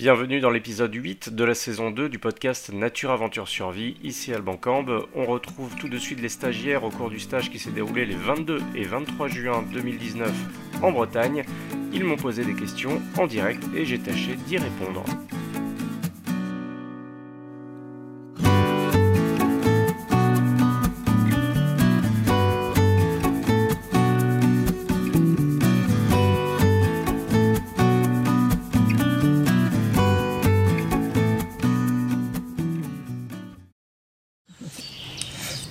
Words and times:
Bienvenue 0.00 0.40
dans 0.40 0.48
l'épisode 0.48 0.94
8 0.94 1.34
de 1.34 1.44
la 1.44 1.54
saison 1.54 1.90
2 1.90 2.08
du 2.08 2.18
podcast 2.18 2.72
Nature 2.72 3.10
Aventure 3.10 3.46
Survie. 3.46 3.98
Ici 4.02 4.32
Alban 4.32 4.56
Cambe. 4.56 5.06
On 5.14 5.26
retrouve 5.26 5.76
tout 5.76 5.90
de 5.90 5.98
suite 5.98 6.22
les 6.22 6.30
stagiaires 6.30 6.84
au 6.84 6.88
cours 6.88 7.10
du 7.10 7.20
stage 7.20 7.50
qui 7.50 7.58
s'est 7.58 7.70
déroulé 7.70 8.06
les 8.06 8.14
22 8.14 8.62
et 8.74 8.84
23 8.84 9.28
juin 9.28 9.62
2019 9.74 10.32
en 10.80 10.90
Bretagne. 10.90 11.44
Ils 11.92 12.04
m'ont 12.04 12.16
posé 12.16 12.46
des 12.46 12.54
questions 12.54 13.02
en 13.18 13.26
direct 13.26 13.62
et 13.76 13.84
j'ai 13.84 13.98
tâché 13.98 14.36
d'y 14.46 14.56
répondre. 14.56 15.04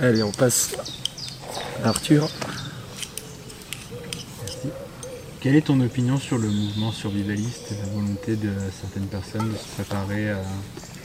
Allez, 0.09 0.23
on 0.23 0.31
passe 0.31 0.75
à 1.83 1.89
Arthur. 1.89 2.27
Quelle 5.39 5.55
est 5.55 5.67
ton 5.67 5.79
opinion 5.81 6.17
sur 6.17 6.39
le 6.39 6.49
mouvement 6.49 6.91
survivaliste 6.91 7.71
et 7.71 7.75
la 7.75 7.93
volonté 7.93 8.35
de 8.35 8.49
certaines 8.81 9.05
personnes 9.05 9.51
de 9.51 9.55
se 9.55 9.67
préparer 9.75 10.31
à, 10.31 10.41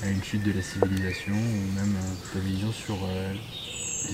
une 0.07 0.25
chute 0.25 0.43
de 0.43 0.53
la 0.53 0.63
civilisation 0.63 1.35
ou 1.35 1.79
même 1.79 1.95
euh, 1.95 2.33
ta 2.33 2.39
vision 2.39 2.73
sur 2.73 2.95
euh, 2.95 3.35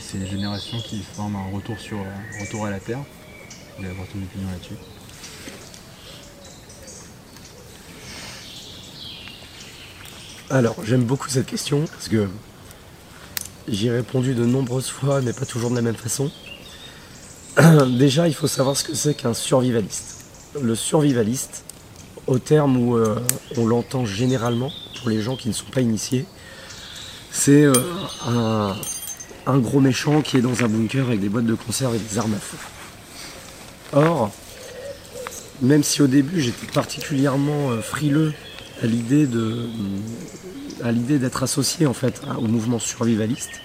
ces 0.01 0.27
générations 0.27 0.81
qui 0.81 1.05
forment 1.05 1.37
un 1.37 1.55
retour, 1.55 1.79
sur, 1.79 1.99
retour 2.41 2.67
à 2.67 2.71
la 2.71 2.81
Terre? 2.81 3.05
Je 3.79 3.87
avoir 3.87 4.09
ton 4.09 4.19
opinion 4.19 4.51
là-dessus. 4.51 4.75
Alors, 10.51 10.75
j'aime 10.85 11.05
beaucoup 11.05 11.29
cette 11.29 11.47
question 11.47 11.85
parce 11.87 12.09
que 12.09 12.29
j'y 13.71 13.87
ai 13.87 13.91
répondu 13.91 14.35
de 14.35 14.45
nombreuses 14.45 14.89
fois, 14.89 15.21
mais 15.21 15.33
pas 15.33 15.47
toujours 15.47 15.71
de 15.71 15.77
la 15.77 15.83
même 15.83 15.97
façon. 15.97 16.31
Déjà, 17.99 18.29
il 18.29 18.35
faut 18.35 18.47
savoir 18.47 18.77
ce 18.77 18.85
que 18.85 18.95
c'est 18.95 19.15
qu'un 19.15 19.35
survivaliste. 19.35 20.25
Le 20.61 20.75
survivaliste, 20.75 21.65
au 22.27 22.39
terme 22.39 22.77
où 22.77 22.97
euh, 22.97 23.17
on 23.57 23.67
l'entend 23.67 24.05
généralement, 24.05 24.71
pour 24.99 25.11
les 25.11 25.23
gens 25.23 25.37
qui 25.37 25.49
ne 25.49 25.55
sont 25.55 25.71
pas 25.73 25.81
initiés, 25.81 26.27
c'est 27.31 27.65
euh, 27.65 28.73
un, 29.47 29.59
gros 29.59 29.81
méchant 29.81 30.21
qui 30.21 30.37
est 30.37 30.43
dans 30.43 30.65
un 30.65 30.69
bunker 30.69 31.07
avec 31.07 31.21
des 31.21 31.29
boîtes 31.29 31.47
de 31.47 31.55
conserve 31.55 31.95
et 31.95 31.99
des 31.99 32.19
armes 32.19 32.35
à 32.35 32.39
feu. 32.39 32.59
Or, 33.93 34.31
même 35.63 35.83
si 35.83 36.03
au 36.03 36.07
début 36.07 36.41
j'étais 36.41 36.67
particulièrement 36.73 37.71
euh, 37.71 37.81
frileux 37.81 38.33
à 38.83 38.87
l'idée 38.87 39.27
d'être 41.19 41.43
associé 41.43 41.87
en 41.87 41.95
fait 41.95 42.23
au 42.39 42.47
mouvement 42.47 42.79
survivaliste. 42.79 43.61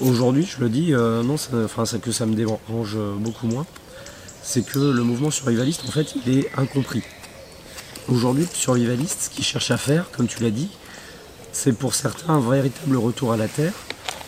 Aujourd'hui, 0.00 0.44
je 0.44 0.60
le 0.60 0.68
dis, 0.68 0.92
euh, 0.92 1.22
non, 1.22 1.36
que 1.36 2.12
ça 2.12 2.26
me 2.26 2.34
dérange 2.34 2.96
beaucoup 3.18 3.46
moins. 3.46 3.66
C'est 4.42 4.66
que 4.66 4.78
le 4.78 5.02
mouvement 5.02 5.30
survivaliste, 5.30 5.84
en 5.86 5.92
fait, 5.92 6.14
il 6.26 6.38
est 6.38 6.50
incompris. 6.56 7.02
Aujourd'hui, 8.08 8.44
le 8.44 8.54
survivaliste, 8.54 9.22
ce 9.22 9.30
qu'il 9.30 9.44
cherche 9.44 9.70
à 9.70 9.76
faire, 9.76 10.10
comme 10.10 10.26
tu 10.26 10.42
l'as 10.42 10.50
dit, 10.50 10.68
c'est 11.52 11.72
pour 11.72 11.94
certains 11.94 12.34
un 12.34 12.40
véritable 12.40 12.96
retour 12.96 13.32
à 13.32 13.36
la 13.36 13.48
Terre. 13.48 13.72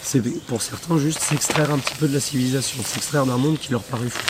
C'est 0.02 0.22
pour 0.46 0.62
certains 0.62 0.98
juste 0.98 1.20
s'extraire 1.20 1.72
un 1.72 1.78
petit 1.78 1.94
peu 1.96 2.06
de 2.06 2.14
la 2.14 2.20
civilisation, 2.20 2.82
s'extraire 2.82 3.26
d'un 3.26 3.36
monde 3.36 3.58
qui 3.58 3.72
leur 3.72 3.82
paraît 3.82 4.08
fou. 4.08 4.24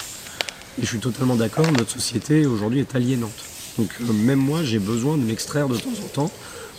Et 0.78 0.83
je 0.83 0.86
suis 0.86 0.98
totalement 0.98 1.36
d'accord, 1.36 1.70
notre 1.73 1.92
société 1.92 2.47
aujourd'hui 2.47 2.80
est 2.80 2.95
aliénante. 2.95 3.56
Donc 3.79 3.89
euh, 4.01 4.13
même 4.13 4.39
moi, 4.39 4.63
j'ai 4.63 4.79
besoin 4.79 5.17
de 5.17 5.23
m'extraire 5.23 5.69
de 5.69 5.77
temps 5.77 5.91
en 6.05 6.09
temps. 6.09 6.31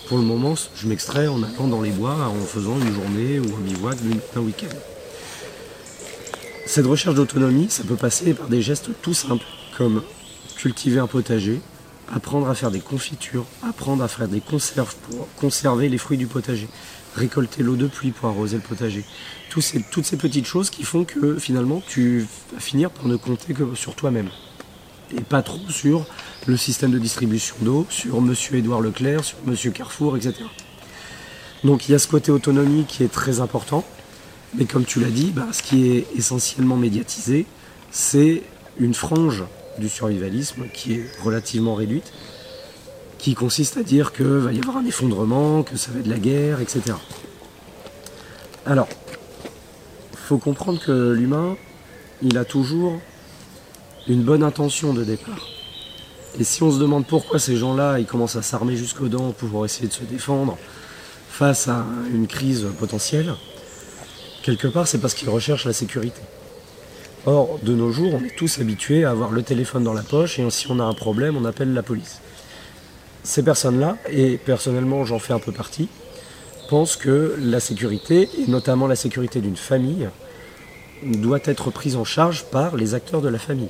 Pour 0.07 0.17
le 0.17 0.23
moment, 0.23 0.55
je 0.75 0.87
m'extrais 0.87 1.27
en 1.27 1.43
allant 1.43 1.67
dans 1.67 1.81
les 1.81 1.91
bois, 1.91 2.15
en 2.15 2.45
faisant 2.45 2.79
une 2.79 2.93
journée 2.93 3.39
ou 3.39 3.55
un 3.55 3.59
bivouac 3.59 3.97
d'un 4.33 4.41
week-end. 4.41 4.75
Cette 6.65 6.85
recherche 6.85 7.15
d'autonomie, 7.15 7.67
ça 7.69 7.83
peut 7.83 7.95
passer 7.95 8.33
par 8.33 8.47
des 8.47 8.61
gestes 8.61 8.89
tout 9.01 9.13
simples, 9.13 9.45
comme 9.77 10.01
cultiver 10.57 10.99
un 10.99 11.07
potager, 11.07 11.59
apprendre 12.13 12.49
à 12.49 12.55
faire 12.55 12.71
des 12.71 12.79
confitures, 12.79 13.45
apprendre 13.67 14.03
à 14.03 14.07
faire 14.07 14.27
des 14.27 14.41
conserves 14.41 14.95
pour 15.09 15.27
conserver 15.35 15.89
les 15.89 15.97
fruits 15.97 16.17
du 16.17 16.27
potager, 16.27 16.67
récolter 17.15 17.63
l'eau 17.63 17.75
de 17.75 17.87
pluie 17.87 18.11
pour 18.11 18.29
arroser 18.29 18.57
le 18.57 18.63
potager. 18.63 19.03
Toutes 19.49 20.05
ces 20.05 20.17
petites 20.17 20.45
choses 20.45 20.69
qui 20.69 20.83
font 20.83 21.03
que 21.03 21.37
finalement 21.37 21.81
tu 21.87 22.27
vas 22.53 22.59
finir 22.59 22.91
par 22.91 23.07
ne 23.07 23.15
compter 23.15 23.53
que 23.53 23.75
sur 23.75 23.95
toi-même. 23.95 24.29
Et 25.15 25.21
pas 25.21 25.41
trop 25.41 25.69
sur 25.69 26.05
le 26.47 26.57
système 26.57 26.91
de 26.91 26.99
distribution 26.99 27.55
d'eau, 27.61 27.85
sur 27.89 28.21
Monsieur 28.21 28.55
Édouard 28.55 28.81
Leclerc, 28.81 29.23
sur 29.23 29.37
Monsieur 29.45 29.71
Carrefour, 29.71 30.17
etc. 30.17 30.33
Donc 31.63 31.87
il 31.87 31.93
y 31.93 31.95
a 31.95 31.99
ce 31.99 32.07
côté 32.07 32.31
autonomie 32.31 32.85
qui 32.87 33.03
est 33.03 33.11
très 33.11 33.39
important. 33.39 33.83
Mais 34.55 34.65
comme 34.65 34.85
tu 34.85 34.99
l'as 34.99 35.09
dit, 35.09 35.31
bah, 35.31 35.47
ce 35.51 35.61
qui 35.61 35.91
est 35.91 36.07
essentiellement 36.15 36.77
médiatisé, 36.77 37.45
c'est 37.91 38.43
une 38.79 38.93
frange 38.93 39.43
du 39.77 39.89
survivalisme 39.89 40.65
qui 40.73 40.93
est 40.93 41.05
relativement 41.23 41.75
réduite, 41.75 42.11
qui 43.17 43.33
consiste 43.33 43.77
à 43.77 43.83
dire 43.83 44.13
qu'il 44.13 44.25
va 44.25 44.53
y 44.53 44.59
avoir 44.59 44.77
un 44.77 44.85
effondrement, 44.85 45.63
que 45.63 45.77
ça 45.77 45.91
va 45.91 45.99
être 45.99 46.05
de 46.05 46.09
la 46.09 46.19
guerre, 46.19 46.61
etc. 46.61 46.95
Alors, 48.65 48.87
faut 50.15 50.37
comprendre 50.37 50.81
que 50.83 51.11
l'humain, 51.13 51.55
il 52.21 52.37
a 52.37 52.45
toujours 52.45 52.99
une 54.07 54.23
bonne 54.23 54.43
intention 54.43 54.93
de 54.93 55.03
départ. 55.03 55.47
Et 56.39 56.43
si 56.43 56.61
on 56.63 56.71
se 56.71 56.79
demande 56.79 57.05
pourquoi 57.05 57.39
ces 57.39 57.57
gens-là, 57.57 57.99
ils 57.99 58.05
commencent 58.05 58.35
à 58.35 58.41
s'armer 58.41 58.75
jusqu'aux 58.75 59.07
dents 59.07 59.31
pour 59.31 59.65
essayer 59.65 59.87
de 59.87 59.93
se 59.93 60.03
défendre 60.03 60.57
face 61.29 61.67
à 61.67 61.85
une 62.13 62.27
crise 62.27 62.67
potentielle, 62.79 63.33
quelque 64.43 64.67
part, 64.67 64.87
c'est 64.87 64.99
parce 64.99 65.13
qu'ils 65.13 65.29
recherchent 65.29 65.65
la 65.65 65.73
sécurité. 65.73 66.21
Or, 67.25 67.59
de 67.61 67.73
nos 67.73 67.91
jours, 67.91 68.13
on 68.13 68.23
est 68.23 68.35
tous 68.35 68.59
habitués 68.59 69.03
à 69.03 69.11
avoir 69.11 69.31
le 69.31 69.43
téléphone 69.43 69.83
dans 69.83 69.93
la 69.93 70.03
poche 70.03 70.39
et 70.39 70.49
si 70.49 70.71
on 70.71 70.79
a 70.79 70.83
un 70.83 70.93
problème, 70.93 71.35
on 71.35 71.45
appelle 71.45 71.73
la 71.73 71.83
police. 71.83 72.21
Ces 73.23 73.43
personnes-là, 73.43 73.97
et 74.09 74.37
personnellement 74.37 75.03
j'en 75.03 75.19
fais 75.19 75.33
un 75.33 75.39
peu 75.39 75.51
partie, 75.51 75.89
pensent 76.69 76.95
que 76.95 77.35
la 77.39 77.59
sécurité, 77.59 78.29
et 78.39 78.49
notamment 78.49 78.87
la 78.87 78.95
sécurité 78.95 79.41
d'une 79.41 79.57
famille, 79.57 80.07
doit 81.03 81.39
être 81.43 81.71
prise 81.71 81.95
en 81.95 82.05
charge 82.05 82.45
par 82.45 82.75
les 82.77 82.93
acteurs 82.93 83.21
de 83.21 83.29
la 83.29 83.39
famille. 83.39 83.69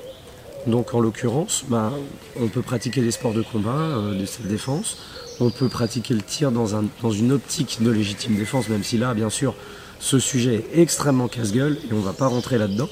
Donc 0.68 0.94
en 0.94 1.00
l'occurrence, 1.00 1.64
ben, 1.70 1.94
on 2.40 2.48
peut 2.48 2.62
pratiquer 2.62 3.02
des 3.02 3.12
sports 3.12 3.34
de 3.34 3.42
combat, 3.42 3.70
euh, 3.70 4.20
de 4.20 4.26
cette 4.26 4.48
défense, 4.48 4.98
on 5.40 5.50
peut 5.50 5.70
pratiquer 5.70 6.14
le 6.14 6.22
tir 6.22 6.52
dans, 6.52 6.68
dans 7.02 7.12
une 7.12 7.32
optique 7.32 7.78
de 7.82 7.90
légitime 7.90 8.36
défense, 8.36 8.68
même 8.68 8.84
si 8.84 8.98
là, 8.98 9.14
bien 9.14 9.30
sûr, 9.30 9.56
ce 10.00 10.20
sujet 10.20 10.56
est 10.56 10.80
extrêmement 10.82 11.28
casse-gueule 11.28 11.78
et 11.90 11.94
on 11.94 11.98
ne 11.98 12.04
va 12.04 12.14
pas 12.14 12.28
rentrer 12.28 12.58
là-dedans. 12.58 12.90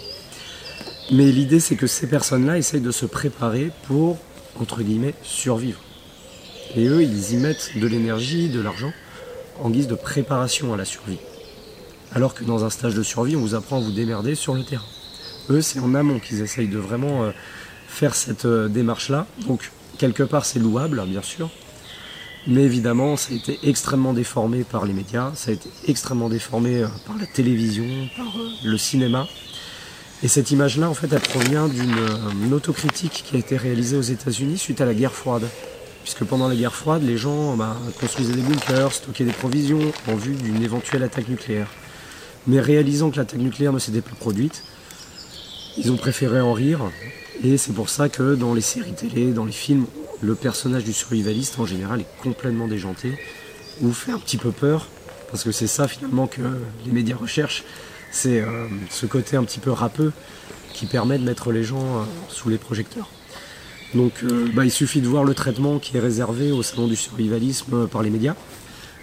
Mais 1.12 1.32
l'idée, 1.32 1.60
c'est 1.60 1.76
que 1.76 1.86
ces 1.86 2.08
personnes-là 2.08 2.58
essayent 2.58 2.82
de 2.82 2.92
se 2.92 3.06
préparer 3.06 3.72
pour, 3.88 4.18
entre 4.60 4.82
guillemets, 4.82 5.14
survivre. 5.22 5.80
Et 6.76 6.88
eux, 6.88 7.04
ils 7.04 7.34
y 7.34 7.38
mettent 7.38 7.78
de 7.78 7.88
l'énergie, 7.88 8.50
de 8.50 8.62
l'argent, 8.62 8.92
en 9.62 9.70
guise 9.70 9.88
de 9.88 9.96
préparation 9.96 10.74
à 10.74 10.78
la 10.78 10.86
survie. 10.86 11.20
Alors 12.14 12.34
que 12.34 12.44
dans 12.44 12.64
un 12.64 12.70
stage 12.70 12.96
de 12.96 13.04
survie, 13.04 13.36
on 13.36 13.42
vous 13.42 13.56
apprend 13.56 13.78
à 13.78 13.82
vous 13.82 13.92
démerder 13.92 14.34
sur 14.36 14.54
le 14.54 14.64
terrain. 14.64 14.86
Eux, 15.50 15.62
c'est 15.62 15.80
en 15.80 15.94
amont 15.94 16.20
qu'ils 16.20 16.42
essayent 16.42 16.68
de 16.68 16.80
vraiment 16.80 17.24
euh, 17.24 17.32
faire 17.88 18.16
cette 18.16 18.46
euh, 18.46 18.68
démarche-là. 18.68 19.28
Donc, 19.48 19.72
quelque 19.98 20.24
part, 20.24 20.46
c'est 20.46 20.60
louable, 20.60 21.02
bien 21.08 21.22
sûr. 21.22 21.50
Mais 22.48 22.64
évidemment, 22.64 23.18
ça 23.18 23.34
a 23.34 23.36
été 23.36 23.60
extrêmement 23.64 24.14
déformé 24.14 24.64
par 24.64 24.86
les 24.86 24.94
médias, 24.94 25.32
ça 25.34 25.50
a 25.50 25.54
été 25.54 25.70
extrêmement 25.88 26.30
déformé 26.30 26.84
euh, 26.84 26.88
par 27.08 27.18
la 27.18 27.26
télévision, 27.26 27.86
par 28.16 28.28
euh, 28.28 28.50
le 28.64 28.78
cinéma. 28.78 29.28
Et 30.24 30.28
cette 30.28 30.52
image-là, 30.52 30.90
en 30.90 30.94
fait, 30.94 31.12
elle 31.12 31.20
provient 31.20 31.68
d'une 31.68 31.96
une 32.44 32.54
autocritique 32.54 33.24
qui 33.26 33.36
a 33.36 33.40
été 33.40 33.58
réalisée 33.58 33.98
aux 33.98 34.02
États-Unis 34.02 34.58
suite 34.58 34.82
à 34.82 34.86
la 34.86 34.94
guerre 34.94 35.14
froide. 35.14 35.48
Puisque 36.04 36.24
pendant 36.24 36.48
la 36.48 36.56
guerre 36.56 36.76
froide, 36.76 37.02
les 37.04 37.18
gens 37.18 37.56
bah, 37.58 37.76
construisaient 38.00 38.36
des 38.36 38.42
bunkers, 38.42 38.94
stockaient 38.94 39.26
des 39.26 39.32
provisions 39.32 39.92
en 40.08 40.16
vue 40.16 40.36
d'une 40.36 40.62
éventuelle 40.62 41.02
attaque 41.02 41.28
nucléaire. 41.28 41.68
Mais 42.46 42.60
réalisant 42.60 43.10
que 43.10 43.18
l'attaque 43.18 43.40
nucléaire 43.40 43.74
ne 43.74 43.80
s'était 43.80 44.02
pas 44.02 44.16
produite, 44.20 44.64
ils 45.78 45.92
ont 45.92 45.98
préféré 45.98 46.42
en 46.42 46.54
rire. 46.54 46.80
Et 47.44 47.58
c'est 47.58 47.74
pour 47.74 47.90
ça 47.90 48.10
que 48.10 48.36
dans 48.36 48.54
les 48.54 48.62
séries 48.62 48.94
télé, 48.94 49.32
dans 49.32 49.46
les 49.46 49.52
films, 49.52 49.86
le 50.22 50.36
personnage 50.36 50.84
du 50.84 50.94
survivaliste 50.94 51.60
en 51.60 51.66
général 51.66 52.02
est 52.02 52.24
complètement 52.24 52.68
déjanté 52.68 53.18
ou 53.82 53.92
fait 53.92 54.12
un 54.12 54.20
petit 54.20 54.38
peu 54.38 54.52
peur. 54.52 54.88
Parce 55.30 55.44
que 55.44 55.52
c'est 55.52 55.68
ça 55.68 55.88
finalement 55.88 56.28
que 56.28 56.42
les 56.86 56.92
médias 56.92 57.16
recherchent. 57.16 57.64
C'est 58.12 58.40
euh, 58.40 58.68
ce 58.90 59.06
côté 59.06 59.36
un 59.36 59.44
petit 59.44 59.60
peu 59.60 59.72
râpeux 59.72 60.14
qui 60.74 60.86
permet 60.86 61.18
de 61.18 61.24
mettre 61.24 61.52
les 61.52 61.64
gens 61.64 61.84
euh, 61.84 62.04
sous 62.30 62.50
les 62.50 62.58
projecteurs. 62.58 63.10
Donc 63.94 64.14
euh, 64.24 64.50
bah, 64.54 64.64
il 64.64 64.72
suffit 64.72 65.02
de 65.02 65.08
voir 65.08 65.24
le 65.24 65.34
traitement 65.34 65.80
qui 65.80 65.98
est 65.98 66.00
réservé 66.00 66.52
au 66.52 66.64
salon 66.64 66.88
du 66.88 66.96
survivalisme 66.96 67.88
par 67.88 68.02
les 68.02 68.10
médias. 68.10 68.36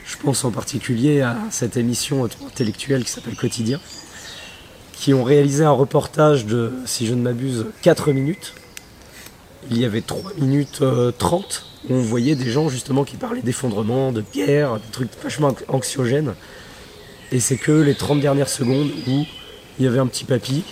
Je 0.06 0.17
pense 0.17 0.44
en 0.44 0.50
particulier 0.50 1.20
à 1.20 1.37
cette 1.50 1.76
émission 1.76 2.25
intellectuelle 2.25 3.05
qui 3.05 3.11
s'appelle 3.11 3.37
Quotidien, 3.37 3.81
qui 5.03 5.15
ont 5.15 5.25
réalisé 5.25 5.65
un 5.65 5.73
reportage 5.73 6.47
de, 6.47 6.71
si 6.87 7.09
je 7.09 7.15
ne 7.15 7.23
m'abuse, 7.23 7.67
4 7.83 8.13
minutes. 8.13 8.55
Il 9.69 9.77
y 9.77 9.85
avait 9.85 10.01
3 10.01 10.31
minutes 10.39 10.79
euh, 10.83 11.11
30 11.11 11.67
on 11.91 12.01
voyait 12.01 12.37
des 12.37 12.49
gens 12.49 12.69
justement 12.69 13.03
qui 13.03 13.17
parlaient 13.17 13.43
d'effondrement, 13.43 14.13
de 14.13 14.23
guerre, 14.33 14.77
des 14.77 14.93
trucs 14.93 15.11
vachement 15.21 15.57
anxiogènes. 15.67 16.35
Et 17.33 17.41
c'est 17.41 17.57
que 17.57 17.73
les 17.73 17.97
30 17.97 18.21
dernières 18.21 18.49
secondes 18.49 18.93
où 19.09 19.27
il 19.81 19.85
y 19.85 19.89
avait 19.89 19.99
un 19.99 20.07
petit 20.07 20.23
papy, 20.23 20.63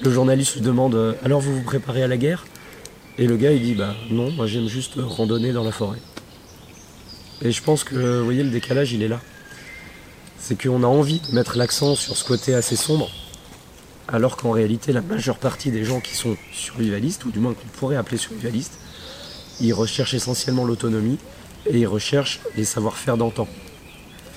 le 0.00 0.12
journaliste 0.12 0.54
lui 0.54 0.60
demande 0.60 0.94
euh, 0.94 1.14
Alors 1.24 1.40
vous 1.40 1.52
vous 1.52 1.64
préparez 1.64 2.04
à 2.04 2.06
la 2.06 2.16
guerre? 2.16 2.46
Et 3.18 3.26
le 3.26 3.36
gars 3.36 3.50
il 3.50 3.62
dit 3.62 3.74
Bah 3.74 3.96
non, 4.12 4.30
moi 4.30 4.46
j'aime 4.46 4.68
juste 4.68 4.94
randonner 4.96 5.52
dans 5.52 5.64
la 5.64 5.72
forêt. 5.72 5.98
Et 7.42 7.50
je 7.50 7.60
pense 7.64 7.82
que, 7.82 7.96
vous 7.96 8.24
voyez, 8.24 8.44
le 8.44 8.50
décalage 8.50 8.92
il 8.92 9.02
est 9.02 9.08
là. 9.08 9.20
C'est 10.38 10.62
qu'on 10.62 10.84
a 10.84 10.86
envie 10.86 11.18
de 11.18 11.34
mettre 11.34 11.58
l'accent 11.58 11.96
sur 11.96 12.16
ce 12.16 12.24
côté 12.24 12.54
assez 12.54 12.76
sombre, 12.76 13.10
alors 14.08 14.36
qu'en 14.36 14.50
réalité 14.50 14.92
la 14.92 15.00
majeure 15.02 15.38
partie 15.38 15.70
des 15.70 15.84
gens 15.84 16.00
qui 16.00 16.14
sont 16.14 16.36
survivalistes, 16.52 17.24
ou 17.24 17.30
du 17.30 17.38
moins 17.38 17.54
qu'on 17.54 17.68
pourrait 17.78 17.96
appeler 17.96 18.16
survivalistes, 18.16 18.78
ils 19.60 19.72
recherchent 19.72 20.14
essentiellement 20.14 20.64
l'autonomie 20.64 21.18
et 21.66 21.80
ils 21.80 21.86
recherchent 21.86 22.40
les 22.56 22.64
savoir-faire 22.64 23.16
d'antan. 23.16 23.48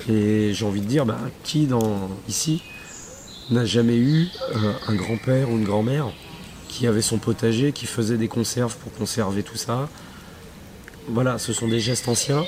Et 0.10 0.54
j'ai 0.54 0.66
envie 0.66 0.82
de 0.82 0.88
dire, 0.88 1.06
bah, 1.06 1.20
qui 1.44 1.66
dans, 1.66 2.10
ici 2.28 2.64
n'a 3.52 3.66
jamais 3.66 3.98
eu 3.98 4.28
euh, 4.56 4.74
un 4.88 4.96
grand-père 4.96 5.50
ou 5.50 5.58
une 5.58 5.66
grand-mère 5.66 6.08
qui 6.68 6.88
avait 6.88 7.02
son 7.02 7.18
potager, 7.18 7.72
qui 7.72 7.86
faisait 7.86 8.18
des 8.18 8.28
conserves 8.28 8.76
pour 8.78 8.94
conserver 8.94 9.44
tout 9.44 9.58
ça? 9.58 9.90
Voilà, 11.08 11.38
ce 11.38 11.54
sont 11.54 11.68
des 11.68 11.80
gestes 11.80 12.08
anciens, 12.08 12.46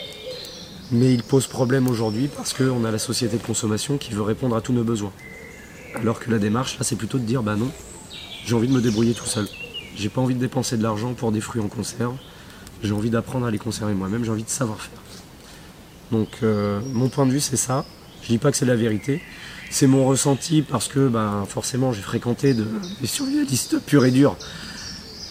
mais 0.92 1.14
ils 1.14 1.24
posent 1.24 1.48
problème 1.48 1.88
aujourd'hui 1.88 2.30
parce 2.36 2.54
qu'on 2.54 2.86
a 2.86 2.92
la 2.92 3.00
société 3.00 3.38
de 3.38 3.44
consommation 3.44 3.98
qui 3.98 4.12
veut 4.12 4.22
répondre 4.22 4.56
à 4.56 4.62
tous 4.62 4.74
nos 4.74 4.84
besoins. 4.84 5.12
Alors 5.96 6.20
que 6.20 6.32
la 6.32 6.40
démarche, 6.40 6.78
là, 6.78 6.84
c'est 6.84 6.96
plutôt 6.96 7.18
de 7.18 7.24
dire, 7.24 7.44
bah 7.44 7.56
non, 7.56 7.70
j'ai 8.46 8.56
envie 8.56 8.68
de 8.68 8.74
me 8.74 8.82
débrouiller 8.82 9.14
tout 9.14 9.26
seul. 9.26 9.48
J'ai 9.96 10.10
pas 10.10 10.22
envie 10.22 10.36
de 10.36 10.40
dépenser 10.40 10.78
de 10.78 10.84
l'argent 10.84 11.14
pour 11.14 11.32
des 11.32 11.42
fruits 11.42 11.62
en 11.62 11.68
conserve. 11.68 12.16
J'ai 12.84 12.94
envie 12.94 13.10
d'apprendre 13.10 13.46
à 13.46 13.52
les 13.52 13.60
conserver 13.60 13.94
moi-même, 13.94 14.24
j'ai 14.24 14.32
envie 14.32 14.44
de 14.44 14.50
savoir 14.50 14.80
faire. 14.82 15.00
Donc 16.12 16.30
euh, 16.44 16.80
mon 16.94 17.10
point 17.10 17.26
de 17.26 17.32
vue 17.32 17.40
c'est 17.40 17.58
ça. 17.58 17.86
Je 18.24 18.28
dis 18.30 18.38
pas 18.38 18.52
que 18.52 18.58
c'est 18.58 18.66
la 18.66 18.76
vérité. 18.76 19.22
C'est 19.70 19.88
mon 19.88 20.06
ressenti 20.06 20.62
parce 20.64 20.88
que 20.88 21.08
ben, 21.08 21.46
forcément 21.48 21.94
j'ai 21.94 22.02
fréquenté 22.02 22.54
de, 22.54 22.66
des 23.00 23.08
survivalistes 23.08 23.80
purs 23.86 24.06
et 24.06 24.12
durs 24.12 24.36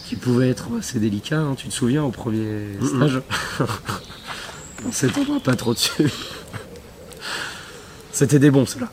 qui 0.07 0.15
pouvaient 0.15 0.49
être 0.49 0.67
assez 0.79 0.99
délicats. 0.99 1.39
hein. 1.41 1.55
Tu 1.57 1.67
te 1.67 1.73
souviens 1.73 2.03
au 2.03 2.09
premier 2.11 2.67
stage 2.83 3.21
On 4.87 4.91
s'étendra 4.91 5.39
pas 5.39 5.55
trop 5.55 5.73
dessus. 5.73 6.09
C'était 8.11 8.39
des 8.39 8.49
bons 8.51 8.65
ceux-là. 8.65 8.89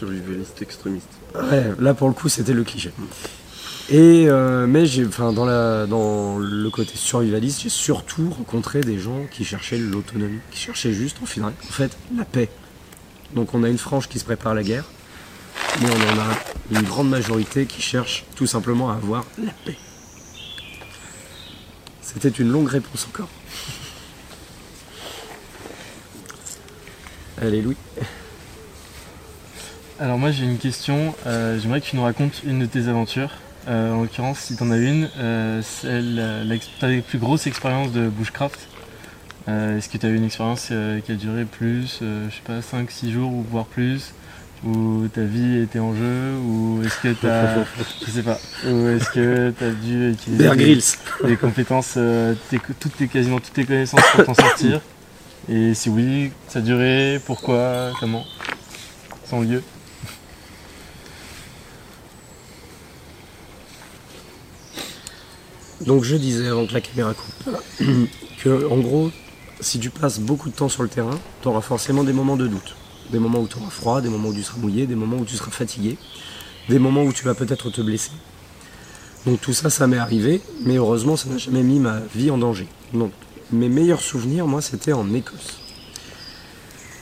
Survivaliste 0.00 0.62
extrémiste. 0.62 1.10
Ouais, 1.34 1.72
là 1.78 1.92
pour 1.92 2.08
le 2.08 2.14
coup 2.14 2.30
c'était 2.30 2.54
le 2.54 2.64
cliché. 2.64 2.90
Et 3.90 4.30
euh, 4.30 4.66
mais 4.66 4.86
j'ai, 4.86 5.04
enfin 5.04 5.30
dans 5.30 5.44
le 6.38 6.70
côté 6.70 6.92
survivaliste, 6.94 7.60
j'ai 7.60 7.68
surtout 7.68 8.30
rencontré 8.30 8.80
des 8.80 8.98
gens 8.98 9.26
qui 9.30 9.44
cherchaient 9.44 9.76
l'autonomie, 9.76 10.38
qui 10.50 10.58
cherchaient 10.58 10.94
juste 10.94 11.18
en 11.22 11.26
final, 11.26 11.52
en 11.68 11.72
fait 11.72 11.94
la 12.16 12.24
paix. 12.24 12.48
Donc 13.34 13.52
on 13.52 13.62
a 13.62 13.68
une 13.68 13.76
frange 13.76 14.08
qui 14.08 14.18
se 14.18 14.24
prépare 14.24 14.52
à 14.52 14.54
la 14.54 14.62
guerre, 14.62 14.86
mais 15.82 15.88
on 15.90 16.14
en 16.14 16.22
a 16.22 16.80
une 16.80 16.86
grande 16.86 17.10
majorité 17.10 17.66
qui 17.66 17.82
cherche 17.82 18.24
tout 18.36 18.46
simplement 18.46 18.90
à 18.90 18.94
avoir 18.94 19.26
la 19.36 19.52
paix. 19.66 19.76
C'était 22.00 22.30
une 22.30 22.50
longue 22.50 22.68
réponse 22.68 23.06
encore. 23.06 23.28
Allez 27.42 27.60
Louis. 27.60 27.76
Alors 30.00 30.18
moi 30.18 30.30
j'ai 30.30 30.44
une 30.44 30.58
question, 30.58 31.14
Euh, 31.26 31.58
j'aimerais 31.60 31.80
que 31.80 31.86
tu 31.86 31.96
nous 31.96 32.02
racontes 32.02 32.42
une 32.44 32.60
de 32.60 32.66
tes 32.66 32.88
aventures. 32.88 33.30
Euh, 33.68 33.92
en 33.92 34.00
l'occurrence, 34.02 34.38
si 34.38 34.56
tu 34.56 34.62
en 34.62 34.70
as 34.70 34.78
une, 34.78 35.10
euh, 35.18 35.60
celle, 35.62 36.14
la, 36.14 36.44
l'ex- 36.44 36.70
ta 36.80 36.88
plus 37.06 37.18
grosse 37.18 37.46
expérience 37.46 37.92
de 37.92 38.08
bushcraft. 38.08 38.58
Euh, 39.48 39.76
Est-ce 39.76 39.88
que 39.90 39.98
tu 39.98 40.06
as 40.06 40.08
eu 40.08 40.16
une 40.16 40.24
expérience 40.24 40.68
euh, 40.70 41.00
qui 41.00 41.12
a 41.12 41.14
duré 41.14 41.44
plus, 41.44 41.98
euh, 42.02 42.26
je 42.30 42.36
sais 42.36 42.42
pas, 42.46 42.60
5-6 42.62 43.10
jours 43.12 43.30
ou 43.30 43.44
voire 43.50 43.66
plus? 43.66 44.12
Ou 44.64 45.06
ta 45.12 45.22
vie 45.22 45.58
était 45.58 45.78
en 45.78 45.94
jeu? 45.94 46.34
Ou 46.46 46.82
est-ce 46.84 46.98
que 47.02 47.12
tu 47.12 47.26
as... 47.26 47.64
je 48.06 48.10
sais 48.10 48.22
pas. 48.22 48.38
Ou 48.66 48.88
est-ce 48.88 49.10
que 49.10 49.52
tu 49.58 49.64
as 49.64 49.70
dû 49.70 50.10
utiliser 50.12 50.48
des- 51.24 51.36
compétences, 51.36 51.94
euh, 51.98 52.34
tes- 52.50 52.60
toutes 52.78 52.96
tes, 52.96 53.08
quasiment 53.08 53.40
toutes 53.40 53.52
tes 53.54 53.64
connaissances 53.64 54.00
pour 54.14 54.24
t'en 54.24 54.34
sortir? 54.34 54.80
Et 55.50 55.74
si 55.74 55.88
oui, 55.90 56.30
ça 56.48 56.58
a 56.60 56.62
duré, 56.62 57.20
pourquoi, 57.26 57.90
comment? 58.00 58.24
Sans 59.24 59.40
lieu? 59.40 59.62
Donc 65.90 66.04
je 66.04 66.14
disais 66.14 66.46
avant 66.46 66.66
que 66.66 66.72
la 66.72 66.80
caméra 66.80 67.14
coupe 67.14 67.56
que 68.44 68.68
en 68.70 68.78
gros, 68.78 69.10
si 69.58 69.80
tu 69.80 69.90
passes 69.90 70.20
beaucoup 70.20 70.48
de 70.48 70.54
temps 70.54 70.68
sur 70.68 70.84
le 70.84 70.88
terrain, 70.88 71.18
tu 71.42 71.48
auras 71.48 71.62
forcément 71.62 72.04
des 72.04 72.12
moments 72.12 72.36
de 72.36 72.46
doute. 72.46 72.76
Des 73.10 73.18
moments 73.18 73.40
où 73.40 73.48
tu 73.48 73.56
auras 73.56 73.70
froid, 73.70 74.00
des 74.00 74.08
moments 74.08 74.28
où 74.28 74.32
tu 74.32 74.44
seras 74.44 74.58
mouillé, 74.58 74.86
des 74.86 74.94
moments 74.94 75.16
où 75.16 75.24
tu 75.24 75.34
seras 75.34 75.50
fatigué, 75.50 75.98
des 76.68 76.78
moments 76.78 77.02
où 77.02 77.12
tu 77.12 77.24
vas 77.24 77.34
peut-être 77.34 77.70
te 77.70 77.80
blesser. 77.80 78.12
Donc 79.26 79.40
tout 79.40 79.52
ça, 79.52 79.68
ça 79.68 79.88
m'est 79.88 79.98
arrivé, 79.98 80.42
mais 80.60 80.76
heureusement, 80.76 81.16
ça 81.16 81.28
n'a 81.28 81.38
jamais 81.38 81.64
mis 81.64 81.80
ma 81.80 81.98
vie 82.14 82.30
en 82.30 82.38
danger. 82.38 82.68
Donc 82.94 83.10
mes 83.50 83.68
meilleurs 83.68 84.00
souvenirs, 84.00 84.46
moi, 84.46 84.62
c'était 84.62 84.92
en 84.92 85.12
Écosse. 85.12 85.58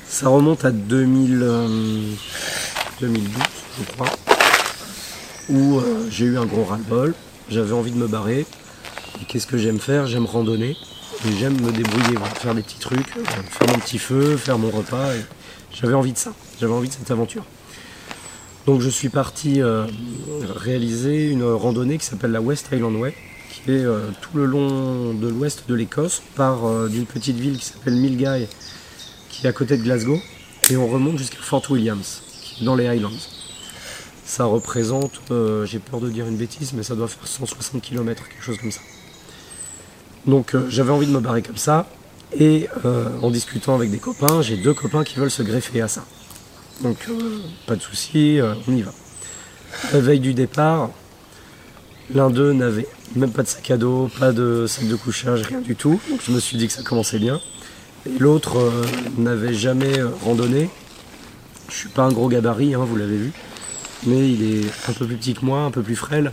Ça 0.08 0.31
remonte 0.31 0.64
à 0.64 0.70
2000, 0.70 1.41
euh, 1.43 2.14
2012, 3.02 3.32
je 3.81 3.93
crois, 3.93 4.08
où 5.50 5.76
euh, 5.76 6.08
j'ai 6.08 6.25
eu 6.25 6.38
un 6.38 6.46
gros 6.46 6.64
ras-le-bol. 6.64 7.14
J'avais 7.50 7.73
envie 7.73 7.91
de 7.91 7.99
me 7.99 8.06
barrer. 8.06 8.46
Qu'est-ce 9.26 9.47
que 9.47 9.59
j'aime 9.59 9.79
faire? 9.79 10.06
J'aime 10.06 10.26
randonner. 10.26 10.76
J'aime 11.38 11.61
me 11.61 11.73
débrouiller, 11.73 12.17
faire 12.37 12.55
des 12.55 12.62
petits 12.62 12.79
trucs, 12.79 13.09
faire 13.09 13.69
mon 13.69 13.79
petit 13.81 13.99
feu, 13.99 14.37
faire 14.37 14.59
mon 14.59 14.70
repas. 14.70 15.11
J'avais 15.73 15.94
envie 15.94 16.12
de 16.12 16.19
ça. 16.19 16.32
J'avais 16.61 16.73
envie 16.73 16.88
de 16.88 16.93
cette 16.93 17.11
aventure. 17.11 17.44
Donc 18.69 18.82
je 18.82 18.91
suis 18.91 19.09
parti 19.09 19.62
euh, 19.62 19.87
réaliser 20.56 21.31
une 21.31 21.43
randonnée 21.43 21.97
qui 21.97 22.05
s'appelle 22.05 22.32
la 22.32 22.43
West 22.43 22.69
Highland 22.70 22.94
Way, 22.97 23.15
qui 23.50 23.70
est 23.70 23.85
euh, 23.85 24.11
tout 24.20 24.37
le 24.37 24.44
long 24.44 25.15
de 25.15 25.26
l'ouest 25.26 25.65
de 25.67 25.75
l'Écosse, 25.75 26.23
par 26.35 26.67
euh, 26.67 26.87
d'une 26.87 27.06
petite 27.06 27.37
ville 27.37 27.56
qui 27.59 27.65
s'appelle 27.65 27.94
Milgay, 27.94 28.47
qui 29.31 29.47
est 29.47 29.49
à 29.49 29.55
côté 29.55 29.79
de 29.79 29.82
Glasgow, 29.82 30.20
et 30.69 30.76
on 30.76 30.87
remonte 30.87 31.17
jusqu'à 31.17 31.38
Fort 31.41 31.65
Williams, 31.70 32.23
dans 32.61 32.76
les 32.76 32.87
Highlands. 32.87 33.09
Ça 34.26 34.44
représente, 34.44 35.23
j'ai 35.65 35.79
peur 35.79 36.00
de 36.00 36.11
dire 36.11 36.26
une 36.26 36.37
bêtise, 36.37 36.75
mais 36.75 36.82
ça 36.82 36.94
doit 36.94 37.09
faire 37.09 37.26
160 37.26 37.81
km, 37.81 38.23
quelque 38.29 38.44
chose 38.44 38.59
comme 38.59 38.70
ça. 38.70 38.82
Donc 40.29 40.55
euh, 40.55 40.67
j'avais 40.69 40.93
envie 40.93 41.07
de 41.07 41.13
me 41.13 41.21
barrer 41.21 41.43
comme 41.43 41.57
ça, 41.57 41.87
et 42.39 42.69
euh, 42.85 43.09
en 43.23 43.31
discutant 43.31 43.75
avec 43.75 43.91
des 43.91 43.99
copains, 43.99 44.43
j'ai 44.43 44.56
deux 44.56 44.75
copains 44.75 45.03
qui 45.03 45.19
veulent 45.19 45.31
se 45.31 45.43
greffer 45.43 45.81
à 45.81 45.89
ça. 45.89 46.05
Donc 46.82 46.99
euh, 47.08 47.41
pas 47.67 47.75
de 47.75 47.82
souci, 47.82 48.39
on 48.69 48.73
y 48.73 48.82
va. 48.82 48.93
La 49.93 50.01
veille 50.01 50.20
du 50.20 50.35
départ, 50.35 50.91
l'un 52.15 52.31
d'eux 52.31 52.53
n'avait 52.53 52.87
même 53.17 53.32
pas 53.32 53.43
de 53.43 53.49
sac 53.49 53.70
à 53.70 53.77
dos, 53.77 54.08
pas 54.20 54.32
de 54.32 54.67
sac 54.69 54.87
de 54.87 54.94
couchage, 54.94 55.43
rien 55.43 55.61
du 55.61 55.75
tout. 55.75 56.01
Donc 56.08 56.20
je 56.25 56.31
me 56.31 56.39
suis 56.39 56.56
dit 56.56 56.69
que 56.69 56.73
ça 56.73 56.82
commençait 56.82 57.19
bien. 57.19 57.41
Et 58.06 58.19
l'autre 58.19 58.70
n'avait 59.17 59.55
jamais 59.55 60.01
randonné. 60.25 60.70
Je 61.69 61.75
suis 61.75 61.89
pas 61.89 62.05
un 62.05 62.13
gros 62.13 62.29
gabarit, 62.29 62.75
hein, 62.75 62.85
vous 62.87 62.97
l'avez 62.97 63.17
vu 63.17 63.32
mais 64.06 64.31
il 64.31 64.43
est 64.43 64.67
un 64.89 64.93
peu 64.93 65.06
plus 65.06 65.17
petit 65.17 65.35
que 65.35 65.44
moi, 65.44 65.61
un 65.61 65.70
peu 65.70 65.82
plus 65.82 65.97
frêle, 65.97 66.32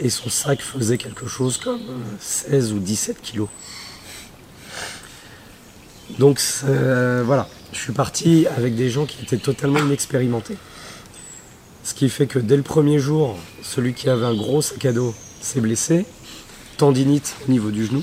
et 0.00 0.10
son 0.10 0.28
sac 0.28 0.60
faisait 0.60 0.98
quelque 0.98 1.26
chose 1.26 1.58
comme 1.58 1.80
euh, 1.80 2.16
16 2.20 2.72
ou 2.72 2.78
17 2.78 3.20
kilos. 3.22 3.48
Donc 6.18 6.40
euh, 6.64 7.22
voilà, 7.24 7.48
je 7.72 7.78
suis 7.78 7.92
parti 7.92 8.46
avec 8.56 8.74
des 8.74 8.90
gens 8.90 9.06
qui 9.06 9.22
étaient 9.22 9.38
totalement 9.38 9.78
inexpérimentés. 9.78 10.56
Ce 11.82 11.94
qui 11.94 12.08
fait 12.08 12.26
que 12.26 12.38
dès 12.38 12.56
le 12.56 12.62
premier 12.62 12.98
jour, 12.98 13.36
celui 13.62 13.94
qui 13.94 14.08
avait 14.08 14.24
un 14.26 14.34
gros 14.34 14.62
sac 14.62 14.84
à 14.84 14.92
dos 14.92 15.14
s'est 15.40 15.60
blessé, 15.60 16.06
tendinite 16.76 17.34
au 17.46 17.50
niveau 17.50 17.70
du 17.70 17.86
genou. 17.86 18.02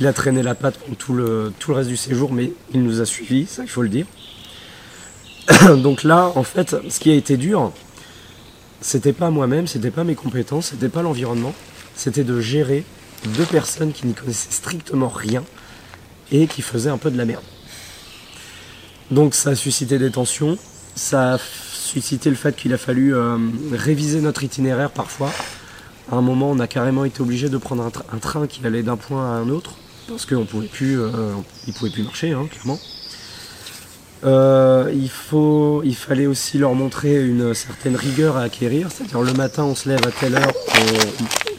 Il 0.00 0.06
a 0.06 0.12
traîné 0.12 0.42
la 0.42 0.54
patte 0.54 0.78
pendant 0.78 0.96
tout 0.96 1.12
le, 1.12 1.52
tout 1.58 1.70
le 1.70 1.76
reste 1.76 1.88
du 1.88 1.96
séjour, 1.96 2.32
mais 2.32 2.52
il 2.72 2.82
nous 2.82 3.00
a 3.00 3.06
suivis, 3.06 3.46
ça 3.46 3.62
il 3.62 3.68
faut 3.68 3.82
le 3.82 3.88
dire. 3.88 4.06
Donc 5.76 6.02
là, 6.02 6.32
en 6.34 6.42
fait, 6.42 6.76
ce 6.88 6.98
qui 6.98 7.10
a 7.10 7.14
été 7.14 7.36
dur, 7.36 7.72
c'était 8.84 9.14
pas 9.14 9.30
moi-même, 9.30 9.66
c'était 9.66 9.90
pas 9.90 10.04
mes 10.04 10.14
compétences, 10.14 10.66
c'était 10.66 10.90
pas 10.90 11.00
l'environnement, 11.00 11.54
c'était 11.96 12.22
de 12.22 12.38
gérer 12.38 12.84
deux 13.38 13.46
personnes 13.46 13.92
qui 13.92 14.06
n'y 14.06 14.12
connaissaient 14.12 14.52
strictement 14.52 15.08
rien 15.08 15.42
et 16.30 16.46
qui 16.46 16.60
faisaient 16.60 16.90
un 16.90 16.98
peu 16.98 17.10
de 17.10 17.16
la 17.16 17.24
merde. 17.24 17.42
Donc 19.10 19.34
ça 19.34 19.50
a 19.50 19.54
suscité 19.54 19.98
des 19.98 20.10
tensions, 20.10 20.58
ça 20.94 21.34
a 21.34 21.38
suscité 21.38 22.28
le 22.28 22.36
fait 22.36 22.54
qu'il 22.54 22.74
a 22.74 22.78
fallu 22.78 23.14
euh, 23.14 23.38
réviser 23.72 24.20
notre 24.20 24.44
itinéraire 24.44 24.90
parfois. 24.90 25.32
À 26.12 26.16
un 26.16 26.20
moment, 26.20 26.50
on 26.50 26.58
a 26.60 26.66
carrément 26.66 27.06
été 27.06 27.22
obligé 27.22 27.48
de 27.48 27.56
prendre 27.56 27.82
un, 27.84 27.88
tra- 27.88 28.04
un 28.12 28.18
train 28.18 28.46
qui 28.46 28.66
allait 28.66 28.82
d'un 28.82 28.98
point 28.98 29.24
à 29.24 29.36
un 29.36 29.48
autre 29.48 29.76
parce 30.08 30.26
qu'on 30.26 30.44
pouvait 30.44 30.66
plus, 30.66 31.00
euh, 31.00 31.32
il 31.66 31.72
pouvait 31.72 31.90
plus 31.90 32.02
marcher, 32.02 32.32
hein, 32.32 32.46
clairement. 32.50 32.78
Euh, 34.24 34.90
il, 34.94 35.10
faut, 35.10 35.82
il 35.84 35.94
fallait 35.94 36.26
aussi 36.26 36.56
leur 36.56 36.74
montrer 36.74 37.22
une 37.22 37.52
certaine 37.52 37.94
rigueur 37.94 38.38
à 38.38 38.42
acquérir, 38.42 38.88
c'est-à-dire 38.90 39.20
le 39.20 39.34
matin 39.34 39.64
on 39.64 39.74
se 39.74 39.88
lève 39.88 40.00
à 40.06 40.10
telle 40.10 40.36
heure, 40.36 40.52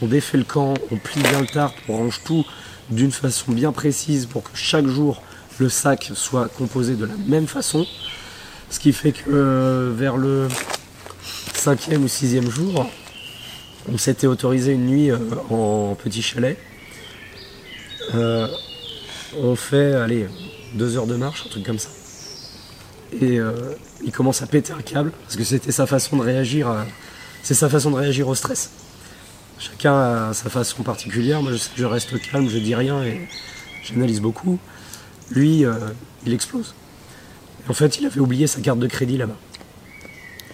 on, 0.02 0.06
défait 0.06 0.36
le 0.36 0.44
camp, 0.44 0.74
on 0.90 0.96
plie 0.96 1.22
bien 1.22 1.40
le 1.40 1.46
tarp, 1.46 1.74
on 1.88 1.96
range 1.96 2.22
tout 2.24 2.44
d'une 2.90 3.12
façon 3.12 3.52
bien 3.52 3.70
précise 3.70 4.26
pour 4.26 4.42
que 4.42 4.50
chaque 4.54 4.86
jour 4.86 5.22
le 5.58 5.68
sac 5.68 6.10
soit 6.14 6.48
composé 6.48 6.96
de 6.96 7.06
la 7.06 7.14
même 7.28 7.46
façon. 7.46 7.86
Ce 8.68 8.80
qui 8.80 8.92
fait 8.92 9.12
que 9.12 9.30
euh, 9.30 9.92
vers 9.94 10.16
le 10.16 10.48
cinquième 11.54 12.04
ou 12.04 12.08
sixième 12.08 12.50
jour, 12.50 12.90
on 13.92 13.96
s'était 13.96 14.26
autorisé 14.26 14.72
une 14.72 14.86
nuit 14.86 15.10
euh, 15.10 15.18
en 15.50 15.94
petit 15.94 16.22
chalet. 16.22 16.58
Euh, 18.14 18.48
on 19.40 19.54
fait, 19.54 19.94
allez, 19.94 20.26
deux 20.74 20.96
heures 20.96 21.06
de 21.06 21.16
marche, 21.16 21.44
un 21.46 21.50
truc 21.50 21.64
comme 21.64 21.78
ça. 21.78 21.90
Et 23.20 23.38
euh, 23.38 23.52
il 24.04 24.12
commence 24.12 24.42
à 24.42 24.46
péter 24.46 24.72
un 24.72 24.82
câble, 24.82 25.12
parce 25.24 25.36
que 25.36 25.44
c'était 25.44 25.72
sa 25.72 25.86
façon 25.86 26.16
de 26.16 26.22
réagir. 26.22 26.68
à- 26.68 26.86
C'est 27.42 27.54
sa 27.54 27.68
façon 27.68 27.90
de 27.92 27.96
réagir 27.96 28.26
au 28.28 28.34
stress. 28.34 28.70
Chacun 29.58 29.94
a 29.94 30.34
sa 30.34 30.50
façon 30.50 30.82
particulière. 30.82 31.42
Moi, 31.42 31.52
je 31.52 31.58
je 31.76 31.84
reste 31.84 32.20
calme, 32.30 32.48
je 32.48 32.58
dis 32.58 32.74
rien 32.74 33.02
et 33.04 33.28
j'analyse 33.84 34.20
beaucoup. 34.20 34.58
Lui, 35.30 35.64
euh, 35.64 35.74
il 36.26 36.32
explose. 36.34 36.74
Et 37.66 37.70
en 37.70 37.74
fait, 37.74 37.98
il 37.98 38.06
avait 38.06 38.20
oublié 38.20 38.46
sa 38.46 38.60
carte 38.60 38.78
de 38.80 38.86
crédit 38.86 39.16
là-bas. 39.16 39.36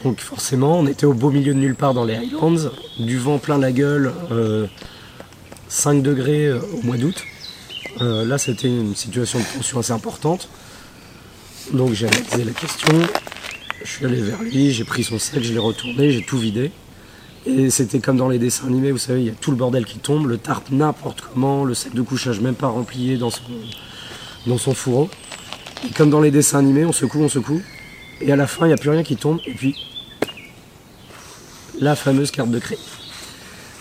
Donc 0.04 0.20
forcément, 0.20 0.78
on 0.80 0.86
était 0.86 1.06
au 1.06 1.14
beau 1.14 1.30
milieu 1.30 1.54
de 1.54 1.58
nulle 1.58 1.74
part 1.76 1.94
dans 1.94 2.04
les 2.04 2.14
Highlands, 2.16 2.70
du 2.98 3.18
vent 3.18 3.38
plein 3.38 3.58
la 3.58 3.72
gueule, 3.72 4.12
euh, 4.30 4.66
5 5.68 6.02
degrés 6.02 6.46
euh, 6.46 6.60
au 6.74 6.82
mois 6.82 6.96
d'août. 6.96 7.24
Euh, 8.00 8.24
là, 8.24 8.36
c'était 8.38 8.68
une 8.68 8.94
situation 8.96 9.38
de 9.38 9.44
tension 9.56 9.78
assez 9.78 9.92
importante. 9.92 10.48
Donc 11.70 11.92
j'ai 11.92 12.06
analysé 12.06 12.44
la 12.44 12.52
question, 12.52 12.92
je 13.82 13.90
suis 13.90 14.04
allé 14.04 14.20
vers 14.20 14.42
lui, 14.42 14.72
j'ai 14.72 14.84
pris 14.84 15.04
son 15.04 15.18
sac, 15.18 15.42
je 15.42 15.52
l'ai 15.52 15.58
retourné, 15.58 16.10
j'ai 16.10 16.22
tout 16.22 16.38
vidé. 16.38 16.70
Et 17.46 17.70
c'était 17.70 17.98
comme 17.98 18.16
dans 18.16 18.28
les 18.28 18.38
dessins 18.38 18.66
animés, 18.66 18.92
vous 18.92 18.98
savez, 18.98 19.20
il 19.20 19.26
y 19.26 19.30
a 19.30 19.34
tout 19.34 19.50
le 19.50 19.56
bordel 19.56 19.84
qui 19.84 19.98
tombe, 19.98 20.26
le 20.26 20.38
tarp 20.38 20.70
n'importe 20.70 21.22
comment, 21.22 21.64
le 21.64 21.74
sac 21.74 21.94
de 21.94 22.02
couchage 22.02 22.40
même 22.40 22.54
pas 22.54 22.68
rempli 22.68 23.16
dans 23.16 23.30
son, 23.30 23.42
dans 24.46 24.58
fourreau. 24.58 25.08
Et 25.84 25.92
comme 25.92 26.10
dans 26.10 26.20
les 26.20 26.30
dessins 26.30 26.58
animés, 26.58 26.84
on 26.84 26.92
secoue, 26.92 27.22
on 27.22 27.28
secoue, 27.28 27.62
et 28.20 28.30
à 28.30 28.36
la 28.36 28.46
fin, 28.46 28.66
il 28.66 28.68
n'y 28.68 28.74
a 28.74 28.76
plus 28.76 28.90
rien 28.90 29.02
qui 29.02 29.16
tombe, 29.16 29.40
et 29.46 29.54
puis 29.54 29.74
la 31.80 31.96
fameuse 31.96 32.30
carte 32.30 32.50
de 32.50 32.58
crédit. 32.58 32.82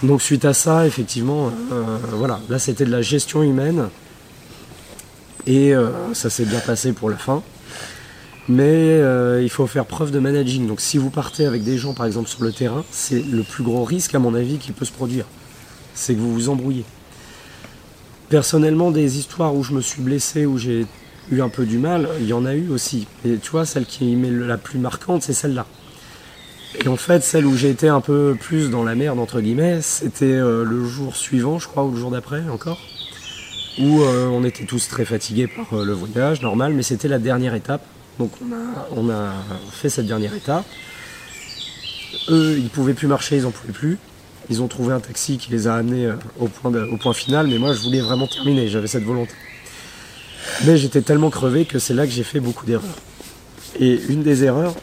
Donc 0.01 0.21
suite 0.21 0.45
à 0.45 0.53
ça, 0.53 0.88
effectivement, 0.88 1.51
euh, 1.71 1.97
voilà, 2.13 2.39
là 2.50 2.57
c'était 2.57 2.85
de 2.85 2.91
la 2.91 3.01
gestion 3.01 3.43
humaine, 3.43 3.89
et 5.45 5.75
euh, 5.75 6.13
ça 6.13 6.29
s'est 6.29 6.45
bien 6.45 6.59
passé 6.59 6.93
pour 6.93 7.09
la 7.09 7.17
fin. 7.17 7.43
Mais 8.51 8.65
euh, 8.65 9.41
il 9.41 9.50
faut 9.50 9.65
faire 9.65 9.86
preuve 9.86 10.12
de 10.12 10.20
managing. 10.20 10.67
Donc 10.67 10.81
si 10.81 10.98
vous 10.98 11.10
partez 11.10 11.46
avec 11.46 11.63
des 11.63 11.77
gens, 11.77 11.93
par 11.93 12.05
exemple, 12.05 12.27
sur 12.27 12.43
le 12.43 12.51
terrain, 12.51 12.84
c'est 12.91 13.24
le 13.25 13.43
plus 13.43 13.63
gros 13.63 13.86
risque, 13.86 14.13
à 14.13 14.20
mon 14.20 14.36
avis, 14.36 14.58
qui 14.58 14.74
peut 14.74 14.84
se 14.84 14.91
produire. 14.91 15.24
C'est 15.93 16.15
que 16.15 16.20
vous 16.20 16.34
vous 16.34 16.50
embrouillez. 16.50 16.84
Personnellement, 18.27 18.91
des 18.91 19.17
histoires 19.17 19.55
où 19.55 19.63
je 19.63 19.72
me 19.72 19.79
suis 19.79 20.01
blessé, 20.01 20.46
où 20.46 20.58
j'ai 20.58 20.86
eu 21.31 21.39
un 21.39 21.48
peu 21.48 21.65
du 21.65 21.77
mal, 21.77 22.10
il 22.20 22.27
y 22.27 22.34
en 22.34 22.46
a 22.46 22.53
eu 22.53 22.67
aussi. 22.67 23.08
Et 23.24 23.38
tu 23.38 23.51
vois, 23.51 23.65
celle 23.65 23.86
qui 23.86 24.17
m'est 24.17 24.29
la 24.29 24.58
plus 24.58 24.79
marquante, 24.79 25.24
c'est 25.24 25.34
celle-là. 25.34 25.65
Et 26.84 26.89
en 26.89 26.98
fait, 26.98 27.24
celle 27.24 27.46
où 27.46 27.55
j'ai 27.55 27.70
été 27.70 27.88
un 27.88 28.01
peu 28.01 28.36
plus 28.38 28.70
dans 28.70 28.84
la 28.84 28.96
merde, 28.96 29.20
entre 29.20 29.39
guillemets, 29.39 29.79
c'était 29.81 30.25
euh, 30.25 30.65
le 30.65 30.86
jour 30.86 31.15
suivant, 31.15 31.58
je 31.58 31.70
crois, 31.70 31.86
ou 31.86 31.91
le 31.91 31.98
jour 31.98 32.12
d'après 32.12 32.41
encore, 32.50 32.81
où 33.79 34.01
euh, 34.01 34.27
on 34.27 34.43
était 34.43 34.65
tous 34.65 34.89
très 34.89 35.05
fatigués 35.05 35.48
par 35.48 35.86
le 35.86 35.93
voyage, 35.93 36.41
normal, 36.41 36.74
mais 36.74 36.84
c'était 36.84 37.08
la 37.08 37.20
dernière 37.20 37.55
étape. 37.55 37.86
Donc 38.20 38.32
on 38.96 39.10
a, 39.10 39.34
fait 39.72 39.89
cette 39.89 40.06
dernière 40.06 40.34
étape. 40.34 40.65
Eux, 42.30 42.58
ils 42.58 42.70
pouvaient 42.70 42.94
plus 42.94 43.08
marcher, 43.08 43.38
ils 43.38 43.46
en 43.46 43.51
pouvaient 43.51 43.74
plus. 43.74 43.98
Ils 44.50 44.62
ont 44.62 44.68
trouvé 44.68 44.94
un 44.94 45.00
taxi 45.00 45.38
qui 45.38 45.51
les 45.51 45.68
a 45.68 45.75
amenés 45.75 46.08
euh, 46.08 46.15
au 46.39 46.48
point, 46.98 47.13
final, 47.13 47.48
mais 47.48 47.58
moi 47.58 47.74
je 47.74 47.82
voulais 47.82 48.01
vraiment 48.01 48.27
terminer, 48.27 48.68
j'avais 48.68 48.88
cette 48.88 49.03
volonté. 49.03 49.34
Mais 50.65 50.77
j'étais 50.77 51.01
tellement 51.01 51.30
crevé 51.30 51.65
que 51.65 51.80
c'est 51.80 51.94
là 51.94 52.06
que 52.06 52.12
j'ai 52.12 52.24
fait 52.24 52.39
beaucoup 52.39 52.65
d'erreurs. 52.65 52.98
Et 53.80 54.01
une 54.10 54.24
des 54.24 54.44
erreurs, 54.44 54.75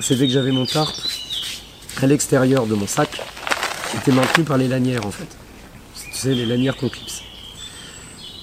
c'était 0.00 0.26
que 0.26 0.32
j'avais 0.32 0.52
mon 0.52 0.66
tarp 0.66 0.94
à 2.02 2.06
l'extérieur 2.06 2.66
de 2.66 2.74
mon 2.74 2.86
sac, 2.86 3.22
qui 3.90 3.96
était 3.96 4.12
maintenu 4.12 4.44
par 4.44 4.58
les 4.58 4.68
lanières 4.68 5.06
en 5.06 5.10
fait. 5.10 5.28
Sais, 6.12 6.34
les 6.34 6.46
lanières 6.46 6.76
qu'on. 6.76 6.90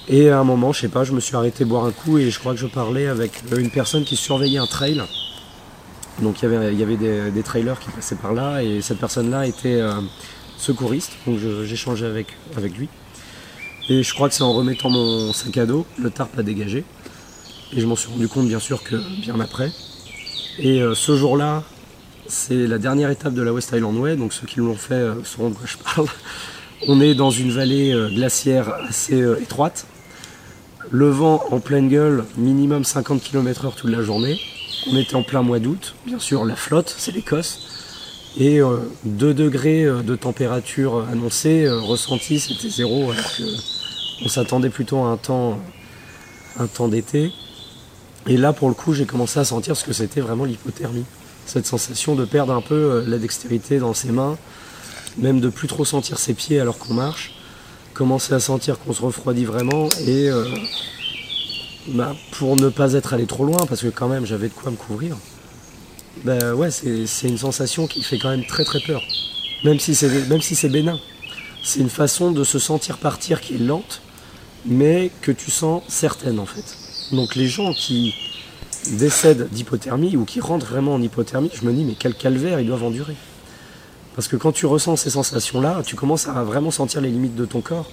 Et 0.09 0.29
à 0.29 0.39
un 0.39 0.43
moment, 0.43 0.73
je 0.73 0.81
sais 0.81 0.89
pas, 0.89 1.05
je 1.05 1.13
me 1.13 1.21
suis 1.21 1.35
arrêté 1.35 1.63
boire 1.63 1.85
un 1.85 1.91
coup 1.91 2.17
et 2.17 2.29
je 2.29 2.37
crois 2.37 2.53
que 2.53 2.59
je 2.59 2.67
parlais 2.67 3.07
avec 3.07 3.31
euh, 3.51 3.57
une 3.57 3.69
personne 3.69 4.03
qui 4.03 4.17
surveillait 4.17 4.57
un 4.57 4.67
trail. 4.67 5.01
Donc 6.21 6.41
il 6.41 6.51
y 6.51 6.53
avait, 6.53 6.73
il 6.73 6.79
y 6.79 6.83
avait 6.83 6.97
des, 6.97 7.31
des 7.31 7.41
trailers 7.41 7.79
qui 7.79 7.89
passaient 7.89 8.15
par 8.15 8.33
là 8.33 8.61
et 8.61 8.81
cette 8.81 8.99
personne-là 8.99 9.47
était 9.47 9.79
euh, 9.81 9.93
secouriste, 10.57 11.13
donc 11.25 11.39
j'échangeais 11.63 12.05
avec, 12.05 12.27
avec 12.57 12.77
lui. 12.77 12.89
Et 13.89 14.03
je 14.03 14.13
crois 14.13 14.29
que 14.29 14.35
c'est 14.35 14.43
en 14.43 14.53
remettant 14.53 14.89
mon 14.89 15.31
sac 15.31 15.57
à 15.57 15.65
dos, 15.65 15.85
le 15.97 16.09
tarp 16.09 16.37
a 16.37 16.43
dégagé. 16.43 16.83
Et 17.71 17.79
je 17.79 17.87
m'en 17.87 17.95
suis 17.95 18.09
rendu 18.09 18.27
compte 18.27 18.47
bien 18.47 18.59
sûr 18.59 18.83
que 18.83 18.97
bien 19.21 19.39
après. 19.39 19.71
Et 20.59 20.81
euh, 20.81 20.95
ce 20.95 21.15
jour-là, 21.15 21.63
c'est 22.27 22.67
la 22.67 22.77
dernière 22.77 23.09
étape 23.09 23.33
de 23.33 23.41
la 23.41 23.53
West 23.53 23.71
Island 23.73 23.97
Way, 23.97 24.17
donc 24.17 24.33
ceux 24.33 24.45
qui 24.45 24.59
l'ont 24.59 24.75
fait 24.75 24.93
euh, 24.93 25.23
sauront 25.23 25.49
de 25.49 25.55
quoi 25.55 25.65
je 25.65 25.77
parle. 25.77 26.07
On 26.87 26.99
est 26.99 27.15
dans 27.15 27.31
une 27.31 27.51
vallée 27.51 27.95
glaciaire 28.13 28.73
assez 28.89 29.17
étroite. 29.41 29.87
Le 30.91 31.09
vent 31.09 31.43
en 31.51 31.59
pleine 31.59 31.89
gueule, 31.89 32.25
minimum 32.37 32.83
50 32.83 33.21
km/h 33.21 33.75
toute 33.75 33.89
la 33.89 34.01
journée. 34.01 34.39
On 34.91 34.97
était 34.97 35.15
en 35.15 35.23
plein 35.23 35.41
mois 35.41 35.59
d'août. 35.59 35.95
Bien 36.05 36.19
sûr, 36.19 36.45
la 36.45 36.55
flotte, 36.55 36.93
c'est 36.97 37.11
l'Écosse. 37.11 37.59
Et 38.37 38.59
2 39.05 39.33
degrés 39.33 39.85
euh, 39.85 40.01
de 40.01 40.15
température 40.15 41.05
annoncée, 41.11 41.65
euh, 41.65 41.79
ressentie, 41.79 42.39
c'était 42.39 42.69
zéro, 42.69 43.11
alors 43.11 43.31
que 43.37 43.43
on 44.25 44.27
s'attendait 44.27 44.69
plutôt 44.69 44.99
à 45.03 45.09
un 45.09 45.17
temps, 45.17 45.59
un 46.57 46.65
temps 46.65 46.87
d'été. 46.87 47.31
Et 48.27 48.37
là, 48.37 48.51
pour 48.51 48.69
le 48.69 48.73
coup, 48.73 48.93
j'ai 48.93 49.05
commencé 49.05 49.39
à 49.39 49.45
sentir 49.45 49.77
ce 49.77 49.83
que 49.83 49.93
c'était 49.93 50.21
vraiment 50.21 50.45
l'hypothermie. 50.45 51.05
Cette 51.45 51.67
sensation 51.67 52.15
de 52.15 52.25
perdre 52.25 52.53
un 52.53 52.61
peu 52.61 52.73
euh, 52.73 53.03
la 53.05 53.19
dextérité 53.19 53.77
dans 53.77 53.93
ses 53.93 54.11
mains, 54.11 54.37
même 55.17 55.39
de 55.39 55.49
plus 55.49 55.67
trop 55.67 55.85
sentir 55.85 56.17
ses 56.17 56.33
pieds 56.33 56.59
alors 56.59 56.79
qu'on 56.79 56.95
marche, 56.95 57.33
commencer 57.93 58.33
à 58.33 58.39
sentir 58.39 58.79
qu'on 58.79 58.93
se 58.93 59.01
refroidit 59.01 59.45
vraiment 59.45 59.87
et 60.05 60.29
euh, 60.29 60.45
bah, 61.87 62.15
pour 62.31 62.55
ne 62.55 62.69
pas 62.69 62.93
être 62.93 63.13
allé 63.13 63.25
trop 63.25 63.45
loin, 63.45 63.65
parce 63.67 63.81
que 63.81 63.87
quand 63.87 64.07
même 64.07 64.25
j'avais 64.25 64.47
de 64.47 64.53
quoi 64.53 64.71
me 64.71 64.77
couvrir, 64.77 65.17
bah 66.23 66.53
ouais, 66.53 66.69
c'est 66.71 67.27
une 67.27 67.37
sensation 67.37 67.87
qui 67.87 68.03
fait 68.03 68.17
quand 68.17 68.29
même 68.29 68.45
très 68.45 68.63
très 68.63 68.79
peur. 68.79 69.01
Même 69.63 69.79
si 69.79 69.95
c'est 69.95 70.27
même 70.29 70.41
si 70.41 70.55
c'est 70.55 70.69
bénin. 70.69 70.99
C'est 71.63 71.79
une 71.79 71.89
façon 71.89 72.31
de 72.31 72.43
se 72.43 72.59
sentir 72.59 72.97
partir 72.97 73.39
qui 73.39 73.55
est 73.55 73.57
lente, 73.57 74.01
mais 74.65 75.11
que 75.21 75.31
tu 75.31 75.49
sens 75.49 75.81
certaine 75.87 76.39
en 76.39 76.45
fait. 76.45 76.77
Donc 77.15 77.35
les 77.35 77.47
gens 77.47 77.73
qui 77.73 78.13
décèdent 78.91 79.49
d'hypothermie 79.49 80.17
ou 80.17 80.25
qui 80.25 80.41
rentrent 80.41 80.65
vraiment 80.65 80.93
en 80.95 81.01
hypothermie, 81.01 81.51
je 81.53 81.65
me 81.65 81.73
dis 81.73 81.85
mais 81.85 81.95
quel 81.97 82.15
calvaire 82.15 82.59
ils 82.59 82.67
doivent 82.67 82.83
endurer. 82.83 83.15
Parce 84.15 84.27
que 84.27 84.35
quand 84.35 84.51
tu 84.51 84.65
ressens 84.65 84.97
ces 84.97 85.09
sensations-là, 85.09 85.81
tu 85.85 85.95
commences 85.95 86.27
à 86.27 86.43
vraiment 86.43 86.71
sentir 86.71 87.01
les 87.01 87.09
limites 87.09 87.35
de 87.35 87.45
ton 87.45 87.61
corps. 87.61 87.89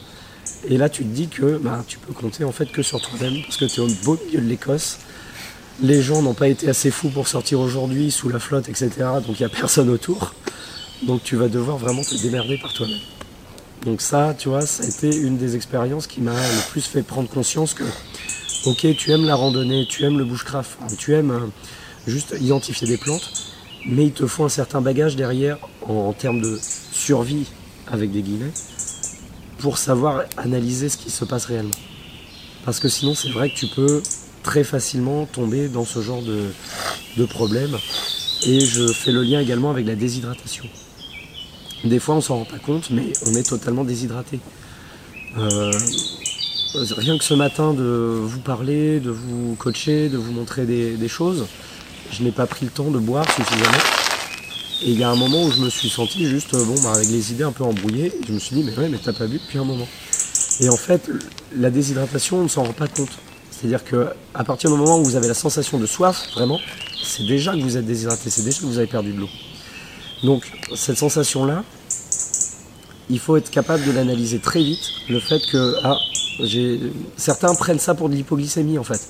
Et 0.68 0.76
là, 0.76 0.88
tu 0.88 1.04
te 1.04 1.08
dis 1.08 1.28
que 1.28 1.58
bah, 1.58 1.82
tu 1.86 1.98
peux 1.98 2.12
compter 2.12 2.44
en 2.44 2.52
fait 2.52 2.70
que 2.70 2.82
sur 2.82 3.00
toi-même, 3.00 3.42
parce 3.42 3.56
que 3.56 3.64
tu 3.64 3.80
es 3.80 3.84
au 3.84 3.88
beau 4.04 4.18
milieu 4.26 4.40
de 4.40 4.48
l'Écosse. 4.48 4.98
Les 5.82 6.02
gens 6.02 6.20
n'ont 6.20 6.34
pas 6.34 6.48
été 6.48 6.68
assez 6.68 6.90
fous 6.90 7.08
pour 7.08 7.26
sortir 7.26 7.60
aujourd'hui 7.60 8.10
sous 8.10 8.28
la 8.28 8.38
flotte, 8.38 8.68
etc. 8.68 8.90
Donc 9.26 9.40
il 9.40 9.42
n'y 9.42 9.44
a 9.44 9.48
personne 9.48 9.88
autour. 9.88 10.34
Donc 11.06 11.22
tu 11.22 11.36
vas 11.36 11.48
devoir 11.48 11.78
vraiment 11.78 12.02
te 12.02 12.14
démerder 12.20 12.58
par 12.58 12.74
toi-même. 12.74 12.98
Donc 13.84 14.02
ça, 14.02 14.34
tu 14.38 14.50
vois, 14.50 14.66
ça 14.66 14.84
a 14.84 14.86
été 14.86 15.16
une 15.16 15.38
des 15.38 15.56
expériences 15.56 16.06
qui 16.06 16.20
m'a 16.20 16.34
le 16.34 16.70
plus 16.70 16.84
fait 16.84 17.02
prendre 17.02 17.30
conscience 17.30 17.72
que, 17.72 17.84
ok, 18.66 18.94
tu 18.96 19.10
aimes 19.10 19.24
la 19.24 19.34
randonnée, 19.34 19.86
tu 19.88 20.04
aimes 20.04 20.18
le 20.18 20.24
bushcraft, 20.24 20.78
tu 20.98 21.14
aimes 21.14 21.30
euh, 21.30 21.46
juste 22.06 22.34
identifier 22.38 22.86
des 22.86 22.98
plantes, 22.98 23.32
mais 23.86 24.06
il 24.06 24.12
te 24.12 24.26
faut 24.26 24.44
un 24.44 24.48
certain 24.48 24.80
bagage 24.80 25.16
derrière 25.16 25.58
en, 25.86 26.12
termes 26.12 26.40
de 26.40 26.58
survie, 26.92 27.46
avec 27.90 28.12
des 28.12 28.22
guillemets, 28.22 28.52
pour 29.58 29.78
savoir 29.78 30.24
analyser 30.36 30.88
ce 30.88 30.96
qui 30.96 31.10
se 31.10 31.24
passe 31.24 31.46
réellement. 31.46 31.70
Parce 32.64 32.78
que 32.78 32.88
sinon, 32.88 33.14
c'est 33.14 33.30
vrai 33.30 33.50
que 33.50 33.56
tu 33.56 33.66
peux 33.66 34.02
très 34.42 34.64
facilement 34.64 35.26
tomber 35.26 35.68
dans 35.68 35.84
ce 35.84 36.00
genre 36.00 36.22
de, 36.22 36.46
de 37.16 37.24
problème. 37.24 37.76
Et 38.46 38.60
je 38.60 38.86
fais 38.88 39.12
le 39.12 39.22
lien 39.22 39.40
également 39.40 39.70
avec 39.70 39.86
la 39.86 39.94
déshydratation. 39.94 40.64
Des 41.84 41.98
fois, 41.98 42.16
on 42.16 42.20
s'en 42.20 42.36
rend 42.36 42.44
pas 42.44 42.58
compte, 42.58 42.90
mais 42.90 43.12
on 43.26 43.34
est 43.34 43.48
totalement 43.48 43.84
déshydraté. 43.84 44.40
Euh, 45.38 45.72
rien 46.74 47.16
que 47.18 47.24
ce 47.24 47.34
matin 47.34 47.72
de 47.72 47.82
vous 47.82 48.40
parler, 48.40 49.00
de 49.00 49.10
vous 49.10 49.56
coacher, 49.58 50.08
de 50.08 50.18
vous 50.18 50.32
montrer 50.32 50.66
des 50.66 51.08
choses, 51.08 51.46
je 52.10 52.22
n'ai 52.22 52.32
pas 52.32 52.46
pris 52.46 52.64
le 52.64 52.70
temps 52.70 52.90
de 52.90 52.98
boire 52.98 53.24
suffisamment. 53.30 53.78
Et 54.82 54.90
il 54.90 54.98
y 54.98 55.04
a 55.04 55.10
un 55.10 55.16
moment 55.16 55.44
où 55.44 55.50
je 55.50 55.60
me 55.60 55.68
suis 55.68 55.90
senti 55.90 56.26
juste, 56.26 56.54
euh, 56.54 56.64
bon, 56.64 56.74
bah, 56.82 56.92
avec 56.94 57.08
les 57.08 57.32
idées 57.32 57.44
un 57.44 57.52
peu 57.52 57.64
embrouillées, 57.64 58.12
je 58.26 58.32
me 58.32 58.38
suis 58.38 58.56
dit, 58.56 58.64
mais 58.64 58.76
ouais, 58.78 58.88
mais 58.88 58.98
t'as 59.02 59.12
pas 59.12 59.26
bu 59.26 59.38
depuis 59.38 59.58
un 59.58 59.64
moment. 59.64 59.86
Et 60.60 60.68
en 60.68 60.76
fait, 60.76 61.10
la 61.56 61.70
déshydratation, 61.70 62.38
on 62.38 62.42
ne 62.44 62.48
s'en 62.48 62.64
rend 62.64 62.72
pas 62.72 62.88
compte. 62.88 63.10
C'est-à-dire 63.50 63.84
que 63.84 64.08
à 64.34 64.42
partir 64.42 64.70
du 64.70 64.76
moment 64.76 64.98
où 64.98 65.04
vous 65.04 65.16
avez 65.16 65.28
la 65.28 65.34
sensation 65.34 65.78
de 65.78 65.86
soif, 65.86 66.30
vraiment, 66.34 66.58
c'est 67.02 67.26
déjà 67.26 67.52
que 67.52 67.60
vous 67.60 67.76
êtes 67.76 67.84
déshydraté, 67.84 68.30
c'est 68.30 68.42
déjà 68.42 68.60
que 68.60 68.66
vous 68.66 68.78
avez 68.78 68.86
perdu 68.86 69.12
de 69.12 69.20
l'eau. 69.20 69.28
Donc 70.24 70.50
cette 70.74 70.96
sensation-là, 70.96 71.62
il 73.10 73.18
faut 73.18 73.36
être 73.36 73.50
capable 73.50 73.84
de 73.84 73.90
l'analyser 73.90 74.38
très 74.38 74.62
vite. 74.62 74.80
Le 75.10 75.20
fait 75.20 75.40
que 75.50 75.74
ah, 75.82 75.96
Certains 77.16 77.54
prennent 77.54 77.78
ça 77.78 77.94
pour 77.94 78.08
de 78.08 78.14
l'hypoglycémie 78.14 78.78
en 78.78 78.84
fait. 78.84 79.00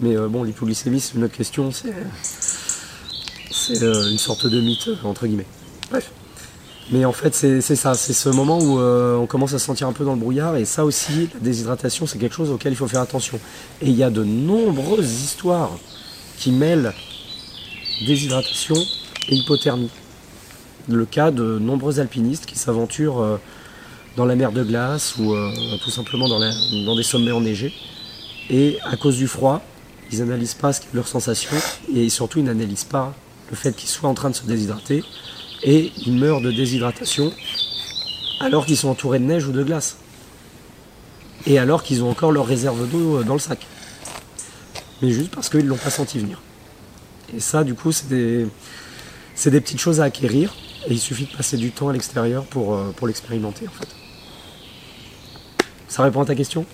Mais 0.00 0.16
euh, 0.16 0.28
bon, 0.28 0.44
l'hypoglycémie, 0.44 1.00
c'est 1.00 1.14
une 1.14 1.24
autre 1.24 1.36
question. 1.36 1.70
C'est 1.72 1.92
euh, 3.82 4.10
une 4.10 4.18
sorte 4.18 4.46
de 4.46 4.60
mythe, 4.60 4.90
entre 5.04 5.26
guillemets. 5.26 5.46
Bref. 5.90 6.10
Mais 6.90 7.04
en 7.04 7.12
fait, 7.12 7.34
c'est 7.34 7.60
ça. 7.60 7.94
C'est 7.94 8.14
ce 8.14 8.30
moment 8.30 8.58
où 8.58 8.78
euh, 8.78 9.16
on 9.16 9.26
commence 9.26 9.52
à 9.52 9.58
se 9.58 9.66
sentir 9.66 9.88
un 9.88 9.92
peu 9.92 10.04
dans 10.04 10.14
le 10.14 10.20
brouillard. 10.20 10.56
Et 10.56 10.64
ça 10.64 10.84
aussi, 10.84 11.28
la 11.34 11.40
déshydratation, 11.40 12.06
c'est 12.06 12.18
quelque 12.18 12.34
chose 12.34 12.50
auquel 12.50 12.72
il 12.72 12.76
faut 12.76 12.88
faire 12.88 13.02
attention. 13.02 13.38
Et 13.82 13.88
il 13.88 13.96
y 13.96 14.02
a 14.02 14.10
de 14.10 14.24
nombreuses 14.24 15.22
histoires 15.22 15.72
qui 16.38 16.50
mêlent 16.50 16.94
déshydratation 18.06 18.76
et 19.28 19.34
hypothermie. 19.34 19.90
Le 20.88 21.04
cas 21.04 21.30
de 21.30 21.58
nombreux 21.58 22.00
alpinistes 22.00 22.46
qui 22.46 22.58
s'aventurent 22.58 23.20
euh, 23.20 23.36
dans 24.16 24.24
la 24.24 24.34
mer 24.34 24.52
de 24.52 24.64
glace 24.64 25.16
ou 25.18 25.34
tout 25.84 25.90
simplement 25.90 26.28
dans, 26.28 26.40
dans 26.40 26.96
des 26.96 27.02
sommets 27.02 27.30
enneigés. 27.30 27.72
Et 28.50 28.78
à 28.82 28.96
cause 28.96 29.16
du 29.16 29.28
froid, 29.28 29.62
ils 30.10 30.18
n'analysent 30.20 30.54
pas 30.54 30.72
ce 30.72 30.80
qu'est 30.80 30.94
leur 30.94 31.08
sensation 31.08 31.56
et 31.94 32.08
surtout 32.08 32.38
ils 32.38 32.44
n'analysent 32.44 32.84
pas 32.84 33.14
le 33.50 33.56
fait 33.56 33.74
qu'ils 33.74 33.88
soient 33.88 34.08
en 34.08 34.14
train 34.14 34.30
de 34.30 34.34
se 34.34 34.44
déshydrater 34.44 35.04
et 35.62 35.92
ils 36.06 36.12
meurent 36.12 36.40
de 36.40 36.50
déshydratation 36.50 37.32
alors 38.40 38.66
qu'ils 38.66 38.76
sont 38.76 38.88
entourés 38.88 39.18
de 39.18 39.24
neige 39.24 39.46
ou 39.46 39.52
de 39.52 39.62
glace. 39.62 39.96
Et 41.46 41.58
alors 41.58 41.82
qu'ils 41.82 42.02
ont 42.02 42.10
encore 42.10 42.32
leur 42.32 42.46
réserve 42.46 42.88
d'eau 42.88 43.18
euh, 43.18 43.24
dans 43.24 43.34
le 43.34 43.38
sac. 43.38 43.66
Mais 45.02 45.10
juste 45.10 45.30
parce 45.30 45.48
qu'ils 45.48 45.64
ne 45.64 45.68
l'ont 45.68 45.76
pas 45.76 45.90
senti 45.90 46.18
venir. 46.18 46.40
Et 47.34 47.40
ça, 47.40 47.64
du 47.64 47.74
coup, 47.74 47.92
c'est 47.92 48.08
des, 48.08 48.46
c'est 49.34 49.50
des 49.50 49.60
petites 49.60 49.80
choses 49.80 50.00
à 50.00 50.04
acquérir. 50.04 50.54
Et 50.86 50.92
il 50.92 50.98
suffit 50.98 51.26
de 51.26 51.36
passer 51.36 51.56
du 51.56 51.70
temps 51.70 51.88
à 51.88 51.92
l'extérieur 51.92 52.44
pour, 52.44 52.74
euh, 52.74 52.92
pour 52.96 53.06
l'expérimenter, 53.06 53.66
en 53.68 53.72
fait. 53.72 53.88
Ça 55.88 56.02
répond 56.02 56.22
à 56.22 56.24
ta 56.24 56.34
question? 56.34 56.66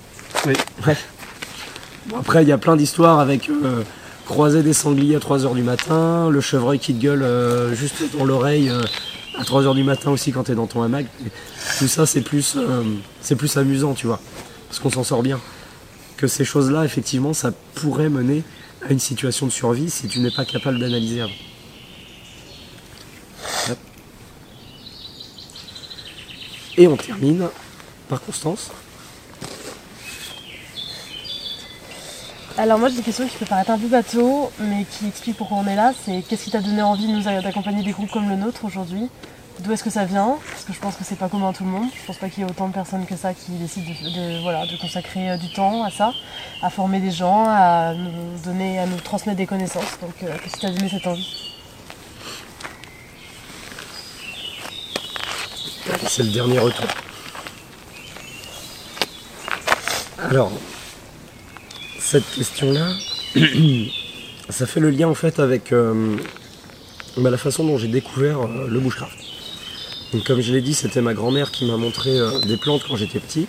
Oui. 0.46 0.54
Ouais. 0.86 0.96
Bon, 2.06 2.18
après, 2.18 2.42
il 2.42 2.48
y 2.48 2.52
a 2.52 2.58
plein 2.58 2.76
d'histoires 2.76 3.18
avec 3.18 3.48
euh, 3.48 3.82
croiser 4.26 4.62
des 4.62 4.74
sangliers 4.74 5.16
à 5.16 5.20
3h 5.20 5.54
du 5.54 5.62
matin, 5.62 6.28
le 6.28 6.40
chevreuil 6.42 6.78
qui 6.78 6.94
te 6.94 7.00
gueule 7.00 7.22
euh, 7.22 7.74
juste 7.74 8.02
dans 8.16 8.26
l'oreille 8.26 8.68
euh, 8.68 8.82
à 9.38 9.42
3h 9.42 9.74
du 9.74 9.84
matin 9.84 10.10
aussi 10.10 10.30
quand 10.30 10.44
t'es 10.44 10.54
dans 10.54 10.66
ton 10.66 10.82
hamac. 10.82 11.06
Tout 11.78 11.88
ça, 11.88 12.04
c'est 12.04 12.20
plus, 12.20 12.58
c'est 13.20 13.36
plus 13.36 13.56
amusant, 13.56 13.94
tu 13.94 14.06
vois. 14.06 14.20
Parce 14.68 14.80
qu'on 14.80 14.90
s'en 14.90 15.04
sort 15.04 15.22
bien. 15.22 15.40
Que 16.18 16.26
ces 16.26 16.44
choses-là, 16.44 16.84
effectivement, 16.84 17.32
ça 17.32 17.52
pourrait 17.74 18.10
mener 18.10 18.42
à 18.86 18.92
une 18.92 18.98
situation 18.98 19.46
de 19.46 19.52
survie 19.52 19.88
si 19.88 20.06
tu 20.06 20.20
n'es 20.20 20.30
pas 20.30 20.44
capable 20.44 20.78
d'analyser 20.78 21.22
avant. 21.22 21.32
Et 26.76 26.86
on 26.86 26.96
termine 26.96 27.48
par 28.08 28.20
Constance. 28.20 28.70
Alors 32.56 32.78
moi 32.78 32.88
j'ai 32.88 32.96
une 32.96 33.02
question 33.02 33.26
qui 33.26 33.36
peut 33.36 33.46
paraître 33.46 33.70
un 33.72 33.78
peu 33.78 33.88
bateau, 33.88 34.50
mais 34.60 34.84
qui 34.84 35.08
explique 35.08 35.36
pourquoi 35.36 35.58
on 35.58 35.66
est 35.66 35.74
là. 35.74 35.92
C'est 36.04 36.22
qu'est-ce 36.22 36.44
qui 36.44 36.50
t'a 36.52 36.60
donné 36.60 36.82
envie 36.82 37.08
de 37.08 37.12
nous 37.12 37.22
d'accompagner 37.42 37.82
des 37.82 37.90
groupes 37.90 38.10
comme 38.10 38.28
le 38.28 38.36
nôtre 38.36 38.64
aujourd'hui? 38.64 39.08
D'où 39.60 39.72
est-ce 39.72 39.82
que 39.84 39.90
ça 39.90 40.04
vient? 40.04 40.36
Parce 40.50 40.64
que 40.64 40.72
je 40.72 40.78
pense 40.78 40.94
que 40.96 41.04
c'est 41.04 41.18
pas 41.18 41.28
commun 41.28 41.50
à 41.50 41.52
tout 41.52 41.64
le 41.64 41.70
monde. 41.70 41.88
Je 42.00 42.06
pense 42.06 42.16
pas 42.16 42.28
qu'il 42.28 42.42
y 42.42 42.46
ait 42.46 42.50
autant 42.50 42.68
de 42.68 42.72
personnes 42.72 43.06
que 43.06 43.16
ça 43.16 43.34
qui 43.34 43.52
décident 43.52 43.86
de, 43.86 44.72
de- 44.72 44.80
consacrer 44.80 45.30
euh, 45.30 45.36
du 45.36 45.52
temps 45.52 45.84
à 45.84 45.90
ça, 45.90 46.12
à 46.62 46.70
former 46.70 46.98
des 47.00 47.12
gens, 47.12 47.44
à 47.48 47.94
nous 47.94 48.10
donner, 48.44 48.78
à 48.80 48.86
nous 48.86 48.98
transmettre 49.00 49.38
des 49.38 49.46
connaissances. 49.46 49.98
Donc 50.00 50.14
euh, 50.22 50.36
qu'est-ce 50.42 50.54
qui 50.54 50.60
t'a 50.60 50.70
donné 50.70 50.88
cette 50.88 51.06
envie? 51.06 51.54
C'est 56.08 56.22
le 56.24 56.30
dernier 56.32 56.58
retour. 56.58 56.86
Alors, 60.30 60.50
cette 62.04 62.30
question-là, 62.30 62.92
ça 64.50 64.66
fait 64.66 64.80
le 64.80 64.90
lien 64.90 65.08
en 65.08 65.14
fait 65.14 65.40
avec 65.40 65.72
euh, 65.72 66.16
bah, 67.16 67.30
la 67.30 67.38
façon 67.38 67.64
dont 67.64 67.78
j'ai 67.78 67.88
découvert 67.88 68.42
euh, 68.42 68.68
le 68.68 68.78
bushcraft. 68.78 69.16
Comme 70.26 70.40
je 70.42 70.52
l'ai 70.52 70.60
dit, 70.60 70.74
c'était 70.74 71.00
ma 71.00 71.14
grand-mère 71.14 71.50
qui 71.50 71.66
m'a 71.66 71.76
montré 71.76 72.10
euh, 72.10 72.40
des 72.42 72.58
plantes 72.58 72.82
quand 72.86 72.96
j'étais 72.96 73.20
petit. 73.20 73.48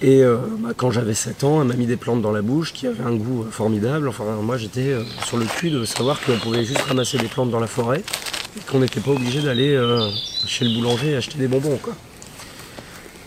Et 0.00 0.22
bah, 0.60 0.74
quand 0.76 0.92
j'avais 0.92 1.14
7 1.14 1.42
ans, 1.42 1.60
elle 1.60 1.66
m'a 1.66 1.74
mis 1.74 1.86
des 1.86 1.96
plantes 1.96 2.22
dans 2.22 2.30
la 2.30 2.40
bouche 2.40 2.72
qui 2.72 2.86
avaient 2.86 3.02
un 3.02 3.16
goût 3.16 3.44
formidable. 3.50 4.08
Enfin, 4.08 4.22
moi 4.40 4.56
j'étais 4.56 4.94
sur 5.26 5.38
le 5.38 5.44
cul 5.44 5.70
de 5.70 5.84
savoir 5.84 6.20
qu'on 6.20 6.38
pouvait 6.38 6.64
juste 6.64 6.82
ramasser 6.82 7.18
des 7.18 7.26
plantes 7.26 7.50
dans 7.50 7.58
la 7.58 7.66
forêt 7.66 8.04
et 8.56 8.60
qu'on 8.70 8.78
n'était 8.78 9.00
pas 9.00 9.10
obligé 9.10 9.40
d'aller 9.40 9.76
chez 10.46 10.64
le 10.66 10.72
boulanger 10.72 11.16
acheter 11.16 11.36
des 11.38 11.48
bonbons. 11.48 11.80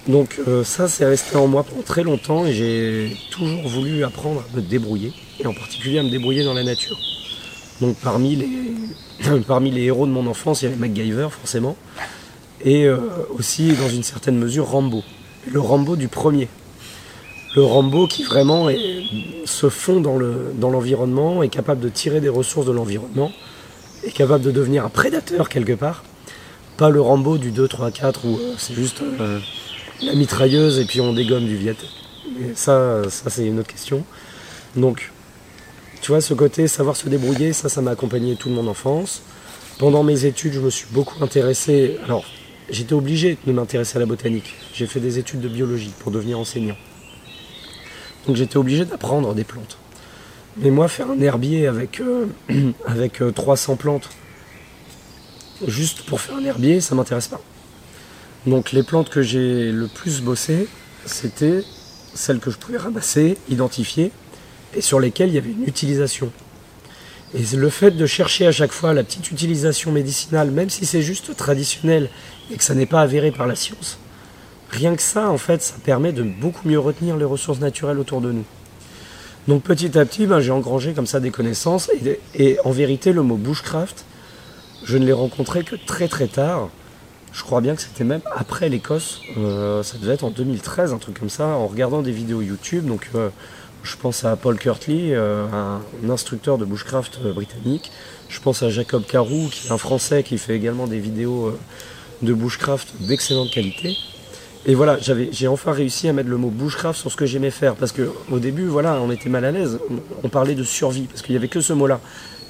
Donc 0.07 0.39
euh, 0.47 0.63
ça, 0.63 0.87
c'est 0.87 1.05
resté 1.05 1.35
en 1.35 1.47
moi 1.47 1.63
pendant 1.63 1.83
très 1.83 2.03
longtemps 2.03 2.45
et 2.45 2.53
j'ai 2.53 3.15
toujours 3.29 3.67
voulu 3.67 4.03
apprendre 4.03 4.41
à 4.51 4.55
me 4.55 4.61
débrouiller, 4.61 5.13
et 5.39 5.45
en 5.45 5.53
particulier 5.53 5.99
à 5.99 6.03
me 6.03 6.09
débrouiller 6.09 6.43
dans 6.43 6.53
la 6.55 6.63
nature. 6.63 6.97
Donc 7.81 7.97
parmi 7.97 8.35
les, 8.35 8.49
parmi 9.47 9.69
les 9.71 9.83
héros 9.83 10.07
de 10.07 10.11
mon 10.11 10.25
enfance, 10.27 10.61
il 10.61 10.65
y 10.65 10.67
avait 10.69 10.77
MacGyver 10.77 11.27
forcément, 11.29 11.75
et 12.63 12.85
euh, 12.85 12.97
aussi 13.37 13.73
dans 13.73 13.89
une 13.89 14.03
certaine 14.03 14.37
mesure 14.37 14.67
Rambo. 14.67 15.03
Le 15.51 15.59
Rambo 15.59 15.95
du 15.95 16.07
premier. 16.07 16.47
Le 17.55 17.63
Rambo 17.63 18.07
qui 18.07 18.23
vraiment 18.23 18.69
est- 18.69 19.03
se 19.45 19.69
fond 19.69 19.99
dans 19.99 20.17
le- 20.17 20.51
dans 20.55 20.69
l'environnement, 20.69 21.43
est 21.43 21.49
capable 21.49 21.81
de 21.81 21.89
tirer 21.89 22.21
des 22.21 22.29
ressources 22.29 22.65
de 22.65 22.71
l'environnement, 22.71 23.31
est 24.05 24.11
capable 24.11 24.43
de 24.43 24.51
devenir 24.51 24.83
un 24.85 24.89
prédateur 24.89 25.47
quelque 25.49 25.73
part. 25.73 26.03
Pas 26.77 26.89
le 26.89 27.01
Rambo 27.01 27.37
du 27.37 27.51
2, 27.51 27.67
3, 27.67 27.91
4 27.91 28.25
où 28.25 28.35
euh, 28.37 28.53
c'est 28.57 28.73
juste 28.73 29.01
euh, 29.19 29.39
la 30.03 30.13
mitrailleuse 30.13 30.79
et 30.79 30.85
puis 30.85 31.01
on 31.01 31.13
dégomme 31.13 31.45
du 31.45 31.55
Viet. 31.55 31.75
Ça, 32.55 33.03
ça 33.09 33.29
c'est 33.29 33.45
une 33.45 33.59
autre 33.59 33.71
question. 33.71 34.03
Donc, 34.75 35.11
tu 36.01 36.11
vois, 36.11 36.21
ce 36.21 36.33
côté 36.33 36.67
savoir 36.67 36.95
se 36.95 37.07
débrouiller, 37.09 37.53
ça, 37.53 37.69
ça 37.69 37.81
m'a 37.81 37.91
accompagné 37.91 38.35
toute 38.35 38.51
mon 38.51 38.67
enfance. 38.67 39.21
Pendant 39.77 40.03
mes 40.03 40.25
études, 40.25 40.53
je 40.53 40.59
me 40.59 40.69
suis 40.69 40.87
beaucoup 40.91 41.23
intéressé. 41.23 41.99
Alors, 42.05 42.25
j'étais 42.69 42.93
obligé 42.93 43.37
de 43.45 43.51
m'intéresser 43.51 43.97
à 43.97 43.99
la 43.99 44.05
botanique. 44.05 44.55
J'ai 44.73 44.87
fait 44.87 44.99
des 44.99 45.19
études 45.19 45.41
de 45.41 45.49
biologie 45.49 45.91
pour 45.99 46.11
devenir 46.11 46.39
enseignant. 46.39 46.77
Donc, 48.25 48.35
j'étais 48.35 48.57
obligé 48.57 48.85
d'apprendre 48.85 49.33
des 49.35 49.43
plantes. 49.43 49.77
Mais 50.57 50.69
moi, 50.69 50.87
faire 50.87 51.09
un 51.11 51.19
herbier 51.21 51.67
avec, 51.67 51.99
euh, 52.01 52.27
avec 52.85 53.21
euh, 53.21 53.31
300 53.31 53.75
plantes, 53.75 54.09
juste 55.67 56.03
pour 56.03 56.21
faire 56.21 56.37
un 56.37 56.45
herbier, 56.45 56.81
ça 56.81 56.95
m'intéresse 56.95 57.27
pas. 57.27 57.41
Donc 58.47 58.71
les 58.71 58.81
plantes 58.81 59.09
que 59.09 59.21
j'ai 59.21 59.71
le 59.71 59.87
plus 59.87 60.21
bossé, 60.21 60.67
c'était 61.05 61.63
celles 62.15 62.39
que 62.39 62.49
je 62.49 62.57
pouvais 62.57 62.77
ramasser, 62.77 63.37
identifier, 63.49 64.11
et 64.75 64.81
sur 64.81 64.99
lesquelles 64.99 65.29
il 65.29 65.35
y 65.35 65.37
avait 65.37 65.51
une 65.51 65.67
utilisation. 65.67 66.31
Et 67.33 67.43
le 67.55 67.69
fait 67.69 67.91
de 67.91 68.05
chercher 68.05 68.47
à 68.47 68.51
chaque 68.51 68.71
fois 68.71 68.93
la 68.93 69.03
petite 69.03 69.31
utilisation 69.31 69.91
médicinale, 69.91 70.51
même 70.51 70.69
si 70.69 70.85
c'est 70.85 71.01
juste 71.01 71.35
traditionnel 71.37 72.09
et 72.51 72.55
que 72.55 72.63
ça 72.63 72.73
n'est 72.73 72.85
pas 72.85 73.01
avéré 73.01 73.31
par 73.31 73.47
la 73.47 73.55
science, 73.55 73.99
rien 74.69 74.95
que 74.95 75.01
ça, 75.01 75.29
en 75.29 75.37
fait, 75.37 75.61
ça 75.61 75.75
permet 75.83 76.11
de 76.11 76.23
beaucoup 76.23 76.67
mieux 76.67 76.79
retenir 76.79 77.17
les 77.17 77.25
ressources 77.25 77.59
naturelles 77.59 77.99
autour 77.99 78.21
de 78.21 78.31
nous. 78.31 78.45
Donc 79.47 79.63
petit 79.63 79.97
à 79.97 80.05
petit, 80.05 80.25
ben, 80.25 80.39
j'ai 80.39 80.51
engrangé 80.51 80.93
comme 80.93 81.07
ça 81.07 81.19
des 81.19 81.31
connaissances, 81.31 81.89
et, 81.89 82.19
et 82.35 82.57
en 82.65 82.71
vérité, 82.71 83.13
le 83.13 83.21
mot 83.21 83.37
bushcraft, 83.37 84.03
je 84.83 84.97
ne 84.97 85.05
l'ai 85.05 85.13
rencontré 85.13 85.63
que 85.63 85.75
très 85.75 86.07
très 86.07 86.27
tard. 86.27 86.69
Je 87.31 87.43
crois 87.43 87.61
bien 87.61 87.75
que 87.75 87.81
c'était 87.81 88.03
même 88.03 88.21
après 88.35 88.67
l'Écosse. 88.69 89.21
Euh, 89.37 89.83
ça 89.83 89.97
devait 89.97 90.13
être 90.13 90.25
en 90.25 90.31
2013, 90.31 90.93
un 90.93 90.97
truc 90.97 91.19
comme 91.19 91.29
ça, 91.29 91.47
en 91.47 91.67
regardant 91.67 92.01
des 92.01 92.11
vidéos 92.11 92.41
YouTube. 92.41 92.85
Donc, 92.85 93.09
euh, 93.15 93.29
je 93.83 93.95
pense 93.95 94.23
à 94.25 94.35
Paul 94.35 94.57
Kirtley, 94.59 95.13
euh, 95.13 95.47
un, 95.51 96.09
instructeur 96.09 96.57
de 96.57 96.65
bushcraft 96.65 97.19
euh, 97.25 97.33
britannique. 97.33 97.91
Je 98.29 98.39
pense 98.39 98.61
à 98.63 98.69
Jacob 98.69 99.03
Carou, 99.05 99.49
qui 99.51 99.67
est 99.67 99.71
un 99.71 99.77
Français 99.77 100.23
qui 100.23 100.37
fait 100.37 100.55
également 100.55 100.87
des 100.87 100.99
vidéos 100.99 101.47
euh, 101.47 101.59
de 102.21 102.33
bushcraft 102.33 102.87
d'excellente 103.01 103.49
qualité. 103.51 103.97
Et 104.67 104.75
voilà, 104.75 104.99
j'ai 104.99 105.47
enfin 105.47 105.71
réussi 105.71 106.07
à 106.07 106.13
mettre 106.13 106.29
le 106.29 106.37
mot 106.37 106.49
bushcraft 106.49 106.99
sur 106.99 107.11
ce 107.11 107.15
que 107.15 107.25
j'aimais 107.25 107.49
faire. 107.49 107.73
Parce 107.73 107.91
que 107.91 108.11
au 108.31 108.37
début, 108.37 108.67
voilà, 108.67 109.01
on 109.01 109.09
était 109.09 109.29
mal 109.29 109.43
à 109.43 109.51
l'aise. 109.51 109.79
On, 110.23 110.29
parlait 110.29 110.53
de 110.53 110.63
survie, 110.63 111.07
parce 111.07 111.23
qu'il 111.23 111.33
n'y 111.33 111.37
avait 111.37 111.47
que 111.47 111.61
ce 111.61 111.73
mot-là. 111.73 111.99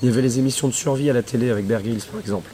Il 0.04 0.10
y 0.10 0.12
avait 0.12 0.22
les 0.22 0.38
émissions 0.38 0.68
de 0.68 0.74
survie 0.74 1.10
à 1.10 1.14
la 1.14 1.24
télé 1.24 1.50
avec 1.50 1.66
Bear 1.66 1.80
par 2.12 2.20
exemple. 2.20 2.50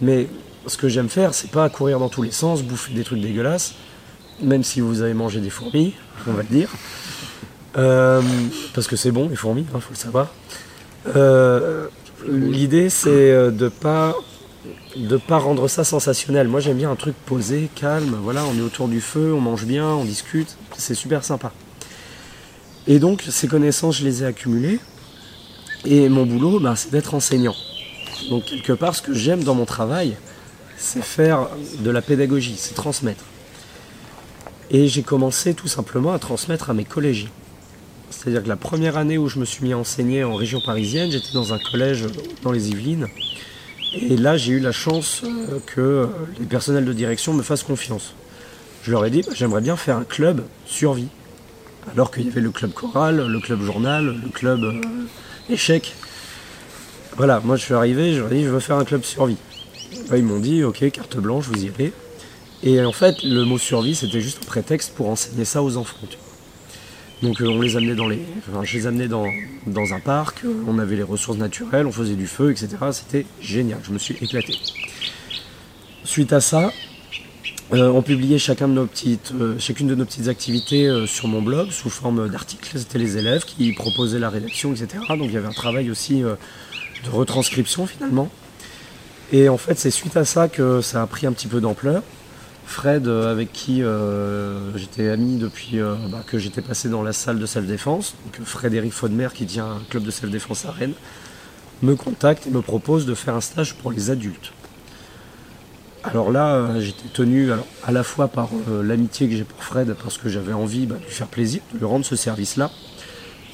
Mais 0.00 0.26
ce 0.66 0.76
que 0.76 0.88
j'aime 0.88 1.08
faire, 1.08 1.34
c'est 1.34 1.50
pas 1.50 1.68
courir 1.68 1.98
dans 1.98 2.08
tous 2.08 2.22
les 2.22 2.30
sens, 2.30 2.62
bouffer 2.62 2.92
des 2.92 3.04
trucs 3.04 3.20
dégueulasses, 3.20 3.74
même 4.42 4.62
si 4.62 4.80
vous 4.80 5.02
avez 5.02 5.14
mangé 5.14 5.40
des 5.40 5.50
fourmis, 5.50 5.94
on 6.26 6.32
va 6.32 6.42
le 6.42 6.48
dire. 6.48 6.70
Euh, 7.78 8.22
parce 8.74 8.86
que 8.86 8.96
c'est 8.96 9.12
bon, 9.12 9.28
les 9.28 9.36
fourmis, 9.36 9.64
il 9.72 9.80
faut 9.80 9.90
le 9.90 9.96
savoir. 9.96 10.28
Euh, 11.16 11.86
L'idée, 12.28 12.90
c'est 12.90 13.08
euh, 13.08 13.50
de 13.50 13.68
pas 13.68 14.14
de 14.96 15.16
pas 15.16 15.38
rendre 15.38 15.68
ça 15.68 15.84
sensationnel. 15.84 16.48
Moi, 16.48 16.60
j'aime 16.60 16.76
bien 16.76 16.90
un 16.90 16.96
truc 16.96 17.14
posé, 17.24 17.70
calme. 17.74 18.18
Voilà, 18.22 18.44
on 18.44 18.58
est 18.58 18.60
autour 18.60 18.88
du 18.88 19.00
feu, 19.00 19.32
on 19.32 19.40
mange 19.40 19.64
bien, 19.64 19.86
on 19.86 20.04
discute. 20.04 20.56
C'est 20.76 20.94
super 20.94 21.24
sympa. 21.24 21.52
Et 22.86 22.98
donc, 22.98 23.24
ces 23.28 23.48
connaissances, 23.48 23.98
je 23.98 24.04
les 24.04 24.22
ai 24.22 24.26
accumulées. 24.26 24.80
Et 25.84 26.08
mon 26.08 26.26
boulot, 26.26 26.60
bah, 26.60 26.74
c'est 26.76 26.90
d'être 26.90 27.14
enseignant. 27.14 27.54
Donc, 28.28 28.44
quelque 28.44 28.72
part, 28.72 28.94
ce 28.94 29.00
que 29.00 29.14
j'aime 29.14 29.44
dans 29.44 29.54
mon 29.54 29.64
travail, 29.64 30.16
c'est 30.80 31.04
faire 31.04 31.48
de 31.80 31.90
la 31.90 32.00
pédagogie, 32.00 32.56
c'est 32.56 32.74
transmettre. 32.74 33.24
Et 34.70 34.88
j'ai 34.88 35.02
commencé 35.02 35.52
tout 35.54 35.68
simplement 35.68 36.12
à 36.12 36.18
transmettre 36.18 36.70
à 36.70 36.74
mes 36.74 36.84
collégiens. 36.84 37.28
C'est-à-dire 38.10 38.42
que 38.42 38.48
la 38.48 38.56
première 38.56 38.96
année 38.96 39.18
où 39.18 39.28
je 39.28 39.38
me 39.38 39.44
suis 39.44 39.62
mis 39.62 39.72
à 39.72 39.78
enseigner 39.78 40.24
en 40.24 40.34
région 40.34 40.60
parisienne, 40.60 41.10
j'étais 41.10 41.32
dans 41.34 41.52
un 41.52 41.58
collège 41.58 42.06
dans 42.42 42.50
les 42.50 42.70
Yvelines. 42.70 43.06
Et 43.92 44.16
là, 44.16 44.36
j'ai 44.36 44.52
eu 44.52 44.60
la 44.60 44.72
chance 44.72 45.22
euh, 45.24 45.58
que 45.66 46.08
les 46.38 46.46
personnels 46.46 46.84
de 46.84 46.92
direction 46.92 47.34
me 47.34 47.42
fassent 47.42 47.62
confiance. 47.62 48.14
Je 48.82 48.90
leur 48.90 49.04
ai 49.04 49.10
dit, 49.10 49.22
bah, 49.22 49.32
j'aimerais 49.34 49.60
bien 49.60 49.76
faire 49.76 49.96
un 49.96 50.04
club 50.04 50.44
survie. 50.64 51.08
Alors 51.92 52.10
qu'il 52.10 52.24
y 52.24 52.28
avait 52.28 52.40
le 52.40 52.50
club 52.50 52.72
choral, 52.72 53.26
le 53.26 53.40
club 53.40 53.62
journal, 53.62 54.20
le 54.22 54.28
club 54.28 54.62
euh, 54.62 54.80
échec. 55.50 55.94
Voilà, 57.16 57.40
moi 57.44 57.56
je 57.56 57.64
suis 57.64 57.74
arrivé, 57.74 58.14
je 58.14 58.20
leur 58.20 58.32
ai 58.32 58.36
dit, 58.36 58.44
je 58.44 58.50
veux 58.50 58.60
faire 58.60 58.76
un 58.76 58.84
club 58.84 59.02
survie. 59.02 59.36
Bah, 60.08 60.18
ils 60.18 60.24
m'ont 60.24 60.38
dit, 60.38 60.64
ok, 60.64 60.90
carte 60.90 61.16
blanche, 61.16 61.46
vous 61.46 61.64
y 61.64 61.68
allez. 61.68 61.92
Et 62.62 62.82
en 62.84 62.92
fait, 62.92 63.22
le 63.22 63.44
mot 63.44 63.58
survie, 63.58 63.94
c'était 63.94 64.20
juste 64.20 64.38
un 64.42 64.46
prétexte 64.46 64.94
pour 64.94 65.08
enseigner 65.08 65.44
ça 65.44 65.62
aux 65.62 65.76
enfants. 65.76 65.96
Donc 67.22 67.40
euh, 67.40 67.48
on 67.48 67.60
les 67.60 67.76
amenait 67.76 67.94
dans 67.94 68.08
les. 68.08 68.20
Enfin, 68.48 68.64
je 68.64 68.78
les 68.78 68.86
amenais 68.86 69.08
dans, 69.08 69.26
dans 69.66 69.92
un 69.92 70.00
parc, 70.00 70.42
on 70.66 70.78
avait 70.78 70.96
les 70.96 71.02
ressources 71.02 71.38
naturelles, 71.38 71.86
on 71.86 71.92
faisait 71.92 72.14
du 72.14 72.26
feu, 72.26 72.50
etc. 72.50 72.68
C'était 72.92 73.26
génial, 73.40 73.78
je 73.82 73.92
me 73.92 73.98
suis 73.98 74.16
éclaté. 74.22 74.54
Suite 76.04 76.32
à 76.32 76.40
ça, 76.40 76.72
euh, 77.72 77.88
on 77.88 78.00
publiait 78.00 78.38
chacun 78.38 78.68
de 78.68 78.72
nos 78.72 78.86
petites, 78.86 79.32
euh, 79.38 79.58
chacune 79.58 79.86
de 79.86 79.94
nos 79.94 80.06
petites 80.06 80.28
activités 80.28 80.88
sur 81.06 81.28
mon 81.28 81.42
blog 81.42 81.70
sous 81.70 81.90
forme 81.90 82.28
d'articles. 82.28 82.78
C'était 82.78 82.98
les 82.98 83.18
élèves 83.18 83.44
qui 83.44 83.72
proposaient 83.72 84.18
la 84.18 84.30
rédaction, 84.30 84.72
etc. 84.72 85.04
Donc 85.10 85.26
il 85.26 85.32
y 85.32 85.36
avait 85.36 85.48
un 85.48 85.52
travail 85.52 85.90
aussi 85.90 86.20
de 86.22 87.10
retranscription 87.10 87.86
finalement. 87.86 88.30
Et 89.32 89.48
en 89.48 89.56
fait, 89.56 89.78
c'est 89.78 89.90
suite 89.90 90.16
à 90.16 90.24
ça 90.24 90.48
que 90.48 90.80
ça 90.80 91.02
a 91.02 91.06
pris 91.06 91.26
un 91.26 91.32
petit 91.32 91.46
peu 91.46 91.60
d'ampleur. 91.60 92.02
Fred, 92.70 93.08
euh, 93.08 93.32
avec 93.32 93.52
qui 93.52 93.82
euh, 93.82 94.76
j'étais 94.76 95.08
ami 95.08 95.38
depuis 95.38 95.80
euh, 95.80 95.96
bah, 96.08 96.22
que 96.24 96.38
j'étais 96.38 96.62
passé 96.62 96.88
dans 96.88 97.02
la 97.02 97.12
salle 97.12 97.40
de 97.40 97.46
self-défense, 97.46 98.14
donc 98.24 98.46
Frédéric 98.46 98.92
Faudemer 98.92 99.28
qui 99.34 99.44
tient 99.44 99.66
un 99.66 99.80
club 99.90 100.04
de 100.04 100.10
self-défense 100.12 100.66
à 100.66 100.70
Rennes, 100.70 100.94
me 101.82 101.96
contacte 101.96 102.46
et 102.46 102.50
me 102.50 102.62
propose 102.62 103.06
de 103.06 103.14
faire 103.14 103.34
un 103.34 103.40
stage 103.40 103.74
pour 103.74 103.90
les 103.90 104.10
adultes. 104.10 104.52
Alors 106.04 106.30
là, 106.30 106.78
j'étais 106.78 107.08
tenu 107.12 107.50
à 107.84 107.92
la 107.92 108.04
fois 108.04 108.28
par 108.28 108.48
l'amitié 108.82 109.28
que 109.28 109.36
j'ai 109.36 109.44
pour 109.44 109.62
Fred, 109.62 109.94
parce 110.02 110.16
que 110.16 110.28
j'avais 110.28 110.52
envie 110.52 110.86
bah, 110.86 110.94
de 110.94 111.04
lui 111.04 111.10
faire 111.10 111.26
plaisir, 111.26 111.60
de 111.74 111.78
lui 111.78 111.84
rendre 111.84 112.04
ce 112.04 112.16
service-là. 112.16 112.70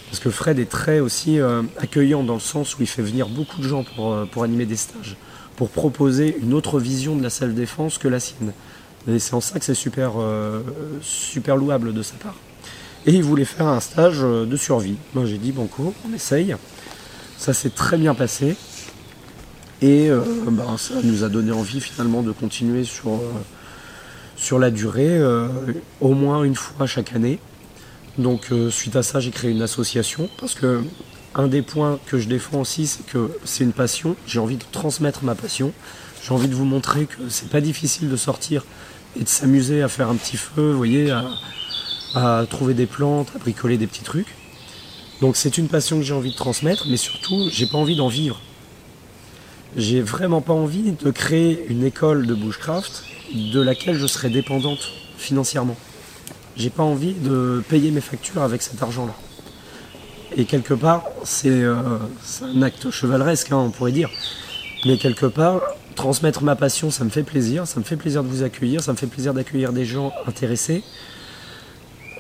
Parce 0.09 0.21
que 0.21 0.31
Fred 0.31 0.59
est 0.59 0.71
très 0.71 1.01
aussi 1.01 1.41
euh, 1.41 1.63
accueillant 1.79 2.23
dans 2.23 2.35
le 2.35 2.41
sens 2.41 2.79
où 2.79 2.83
il 2.83 2.87
fait 2.87 3.03
venir 3.03 3.29
beaucoup 3.29 3.61
de 3.61 3.67
gens 3.67 3.85
pour, 3.85 4.13
euh, 4.13 4.27
animer 4.43 4.67
des 4.67 4.77
stages, 4.77 5.17
pour 5.57 5.71
proposer 5.71 6.37
une 6.41 6.55
autre 6.55 6.79
vision 6.79 7.17
de 7.17 7.23
la 7.23 7.31
self-défense 7.31 7.99
que 7.99 8.09
la 8.09 8.21
sienne. 8.21 8.53
Et 9.09 9.19
c'est 9.19 9.35
en 9.35 9.41
ça 9.41 9.59
que 9.59 9.65
c'est 9.65 9.75
super, 9.75 10.13
euh, 10.19 10.63
super 11.03 11.57
louable 11.57 11.93
de 11.93 12.03
sa 12.03 12.15
part. 12.17 12.35
Et 13.05 13.13
il 13.13 13.23
voulait 13.23 13.45
faire 13.45 13.67
un 13.67 13.81
stage 13.81 14.21
de 14.21 14.57
survie. 14.57 14.97
Moi 15.15 15.27
j'ai 15.27 15.39
dit, 15.39 15.53
banco, 15.53 15.95
on 16.09 16.13
essaye. 16.13 16.57
Ça 17.39 17.53
s'est 17.53 17.71
très 17.71 17.97
bien 17.99 18.15
passé. 18.15 18.57
Et 19.81 20.11
ben, 20.49 20.77
ça 20.77 20.95
nous 21.05 21.23
a 21.23 21.29
donné 21.29 21.53
envie 21.53 21.81
finalement 21.81 22.23
de 22.23 22.33
continuer 22.33 22.83
sur, 22.83 24.59
la 24.59 24.71
durée, 24.73 25.21
au 26.01 26.15
moins 26.15 26.43
une 26.43 26.57
fois 26.57 26.87
chaque 26.87 27.13
année. 27.15 27.39
Donc 28.19 28.51
euh, 28.51 28.71
suite 28.71 28.97
à 28.97 29.03
ça, 29.03 29.21
j'ai 29.21 29.31
créé 29.31 29.51
une 29.51 29.63
association 29.63 30.29
parce 30.39 30.55
que 30.55 30.83
un 31.35 31.49
des 31.49 31.63
points 31.63 31.99
que 32.07 32.19
je 32.19 32.29
défends 32.29 32.61
aussi, 32.61 32.87
c'est 32.87 33.05
que 33.07 33.31
c'est 33.45 33.65
une 33.65 33.73
passion. 33.73 34.17
J'ai 34.27 34.39
envie 34.39 34.57
de 34.57 34.65
transmettre 34.73 35.23
ma 35.23 35.35
passion. 35.35 35.73
J'ai 36.23 36.33
envie 36.33 36.49
de 36.49 36.55
vous 36.55 36.65
montrer 36.65 37.07
que 37.07 37.29
c'est 37.29 37.51
pas 37.51 37.61
difficile 37.61 38.09
de 38.09 38.17
sortir 38.17 38.65
et 39.19 39.23
de 39.23 39.29
s'amuser 39.29 39.83
à 39.83 39.89
faire 39.89 40.09
un 40.09 40.17
petit 40.17 40.37
feu, 40.37 40.71
vous 40.71 40.77
voyez, 40.77 41.11
à, 41.11 41.29
à 42.15 42.47
trouver 42.49 42.75
des 42.75 42.87
plantes, 42.87 43.29
à 43.35 43.39
bricoler 43.39 43.77
des 43.77 43.87
petits 43.87 44.03
trucs. 44.03 44.35
Donc 45.21 45.37
c'est 45.37 45.59
une 45.59 45.69
passion 45.69 45.99
que 45.99 46.05
j'ai 46.05 46.15
envie 46.15 46.33
de 46.33 46.37
transmettre, 46.37 46.87
mais 46.89 46.97
surtout, 46.97 47.49
j'ai 47.51 47.67
pas 47.67 47.79
envie 47.79 47.97
d'en 47.97 48.09
vivre. 48.09 48.41
J'ai 49.77 50.01
vraiment 50.01 50.41
pas 50.41 50.55
envie 50.55 50.93
de 50.93 51.11
créer 51.11 51.67
une 51.69 51.85
école 51.85 52.27
de 52.27 52.35
bushcraft 52.35 53.05
de 53.35 53.61
laquelle 53.61 53.99
je 53.99 54.07
serais 54.07 54.31
dépendante 54.31 54.93
financièrement. 55.19 55.77
J'ai 56.57 56.71
pas 56.71 56.83
envie 56.83 57.13
de 57.13 57.63
payer 57.69 57.91
mes 57.91 58.01
factures 58.01 58.43
avec 58.43 58.63
cet 58.63 58.83
argent-là. 58.83 59.15
Et 60.37 60.45
quelque 60.45 60.75
part, 60.75 61.05
c'est 61.25 61.51
euh, 61.51 61.77
un 62.43 62.63
acte 62.63 62.91
chevaleresque, 62.91 63.53
hein, 63.53 63.59
on 63.59 63.71
pourrait 63.71 63.93
dire. 63.93 64.11
Mais 64.85 64.97
quelque 64.97 65.27
part, 65.27 65.61
transmettre 65.97 66.43
ma 66.43 66.57
passion, 66.57 66.91
ça 66.91 67.05
me 67.05 67.11
fait 67.11 67.23
plaisir. 67.23 67.67
Ça 67.67 67.81
me 67.81 67.85
fait 67.85 67.97
plaisir 67.97 68.23
de 68.23 68.29
vous 68.29 68.43
accueillir. 68.43 68.83
Ça 68.83 68.93
me 68.93 68.97
fait 68.97 69.07
plaisir 69.07 69.35
d'accueillir 69.35 69.73
des 69.73 69.85
gens 69.85 70.13
intéressés. 70.27 70.83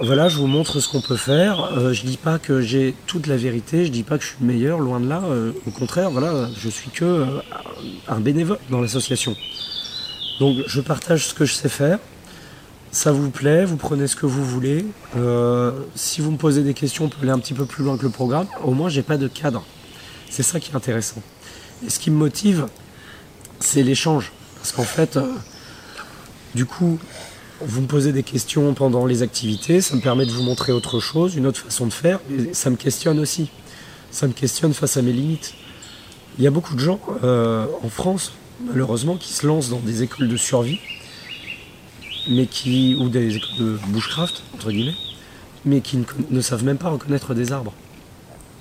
Voilà, 0.00 0.28
je 0.28 0.36
vous 0.36 0.46
montre 0.46 0.80
ce 0.80 0.88
qu'on 0.88 1.00
peut 1.00 1.16
faire. 1.16 1.72
Euh, 1.72 1.94
je 1.94 2.04
dis 2.04 2.18
pas 2.18 2.38
que 2.38 2.60
j'ai 2.60 2.94
toute 3.06 3.26
la 3.26 3.36
vérité. 3.36 3.86
Je 3.86 3.90
dis 3.90 4.02
pas 4.02 4.18
que 4.18 4.24
je 4.24 4.28
suis 4.28 4.36
le 4.40 4.46
meilleur. 4.46 4.78
Loin 4.78 5.00
de 5.00 5.08
là. 5.08 5.22
Euh, 5.24 5.52
au 5.66 5.70
contraire, 5.70 6.10
voilà, 6.10 6.48
je 6.58 6.68
suis 6.68 6.90
que 6.90 7.04
euh, 7.04 7.26
un 8.08 8.20
bénévole 8.20 8.58
dans 8.68 8.80
l'association. 8.80 9.34
Donc, 10.38 10.58
je 10.66 10.80
partage 10.82 11.28
ce 11.28 11.34
que 11.34 11.46
je 11.46 11.54
sais 11.54 11.70
faire. 11.70 11.98
Ça 12.96 13.12
vous 13.12 13.28
plaît, 13.28 13.66
vous 13.66 13.76
prenez 13.76 14.06
ce 14.06 14.16
que 14.16 14.24
vous 14.24 14.42
voulez. 14.42 14.86
Euh, 15.18 15.70
si 15.94 16.22
vous 16.22 16.30
me 16.30 16.38
posez 16.38 16.62
des 16.62 16.72
questions, 16.72 17.04
on 17.04 17.08
peut 17.10 17.18
aller 17.20 17.30
un 17.30 17.38
petit 17.38 17.52
peu 17.52 17.66
plus 17.66 17.84
loin 17.84 17.98
que 17.98 18.04
le 18.04 18.08
programme. 18.08 18.46
Au 18.64 18.70
moins, 18.70 18.88
j'ai 18.88 19.02
pas 19.02 19.18
de 19.18 19.28
cadre. 19.28 19.66
C'est 20.30 20.42
ça 20.42 20.60
qui 20.60 20.72
est 20.72 20.74
intéressant. 20.74 21.20
Et 21.86 21.90
ce 21.90 21.98
qui 21.98 22.10
me 22.10 22.16
motive, 22.16 22.68
c'est 23.60 23.82
l'échange. 23.82 24.32
Parce 24.56 24.72
qu'en 24.72 24.82
fait, 24.82 25.18
euh, 25.18 25.30
du 26.54 26.64
coup, 26.64 26.98
vous 27.60 27.82
me 27.82 27.86
posez 27.86 28.12
des 28.12 28.22
questions 28.22 28.72
pendant 28.72 29.04
les 29.04 29.20
activités, 29.20 29.82
ça 29.82 29.94
me 29.94 30.00
permet 30.00 30.24
de 30.24 30.32
vous 30.32 30.42
montrer 30.42 30.72
autre 30.72 30.98
chose, 30.98 31.36
une 31.36 31.46
autre 31.46 31.60
façon 31.60 31.84
de 31.84 31.92
faire, 31.92 32.20
ça 32.54 32.70
me 32.70 32.76
questionne 32.76 33.20
aussi. 33.20 33.50
Ça 34.10 34.26
me 34.26 34.32
questionne 34.32 34.72
face 34.72 34.96
à 34.96 35.02
mes 35.02 35.12
limites. 35.12 35.52
Il 36.38 36.44
y 36.44 36.46
a 36.46 36.50
beaucoup 36.50 36.74
de 36.74 36.80
gens 36.80 36.98
euh, 37.24 37.66
en 37.82 37.90
France, 37.90 38.32
malheureusement, 38.66 39.18
qui 39.18 39.34
se 39.34 39.46
lancent 39.46 39.68
dans 39.68 39.80
des 39.80 40.02
écoles 40.02 40.28
de 40.28 40.36
survie, 40.38 40.80
mais 42.28 42.46
qui 42.46 42.96
ou 42.98 43.08
des 43.08 43.36
écoles 43.36 43.56
de 43.58 43.78
bushcraft 43.88 44.42
entre 44.54 44.70
guillemets, 44.70 44.96
mais 45.64 45.80
qui 45.80 45.98
ne, 46.30 46.40
savent 46.40 46.64
même 46.64 46.78
pas 46.78 46.88
reconnaître 46.88 47.34
des 47.34 47.52
arbres. 47.52 47.72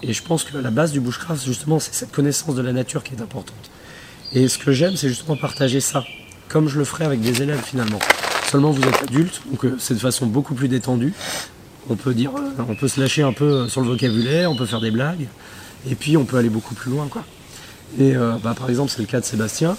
Et 0.03 0.13
je 0.13 0.23
pense 0.23 0.43
que 0.43 0.57
la 0.57 0.71
base 0.71 0.91
du 0.91 0.99
bushcraft, 0.99 1.45
justement, 1.45 1.79
c'est 1.79 1.93
cette 1.93 2.11
connaissance 2.11 2.55
de 2.55 2.61
la 2.61 2.73
nature 2.73 3.03
qui 3.03 3.13
est 3.13 3.21
importante. 3.21 3.71
Et 4.33 4.47
ce 4.47 4.57
que 4.57 4.71
j'aime, 4.71 4.95
c'est 4.95 5.07
justement 5.07 5.37
partager 5.37 5.79
ça, 5.79 6.03
comme 6.47 6.67
je 6.67 6.77
le 6.77 6.85
ferais 6.85 7.05
avec 7.05 7.21
des 7.21 7.41
élèves 7.41 7.61
finalement. 7.63 7.99
Seulement 8.49 8.71
vous 8.71 8.83
êtes 8.83 9.03
adulte, 9.03 9.41
donc 9.49 9.65
euh, 9.65 9.75
c'est 9.79 9.93
de 9.93 9.99
façon 9.99 10.25
beaucoup 10.25 10.53
plus 10.53 10.67
détendue. 10.67 11.13
On 11.89 11.95
peut 11.95 12.13
dire, 12.13 12.31
euh, 12.35 12.63
on 12.67 12.75
peut 12.75 12.87
se 12.87 12.99
lâcher 12.99 13.23
un 13.23 13.33
peu 13.33 13.45
euh, 13.45 13.67
sur 13.67 13.81
le 13.81 13.87
vocabulaire, 13.87 14.51
on 14.51 14.55
peut 14.55 14.65
faire 14.65 14.81
des 14.81 14.91
blagues, 14.91 15.27
et 15.89 15.95
puis 15.95 16.17
on 16.17 16.25
peut 16.25 16.37
aller 16.37 16.49
beaucoup 16.49 16.75
plus 16.75 16.91
loin, 16.91 17.07
quoi. 17.07 17.23
Et 17.97 18.13
bah, 18.43 18.53
par 18.57 18.69
exemple, 18.69 18.91
c'est 18.93 18.99
le 18.99 19.07
cas 19.07 19.21
de 19.21 19.25
Sébastien. 19.25 19.77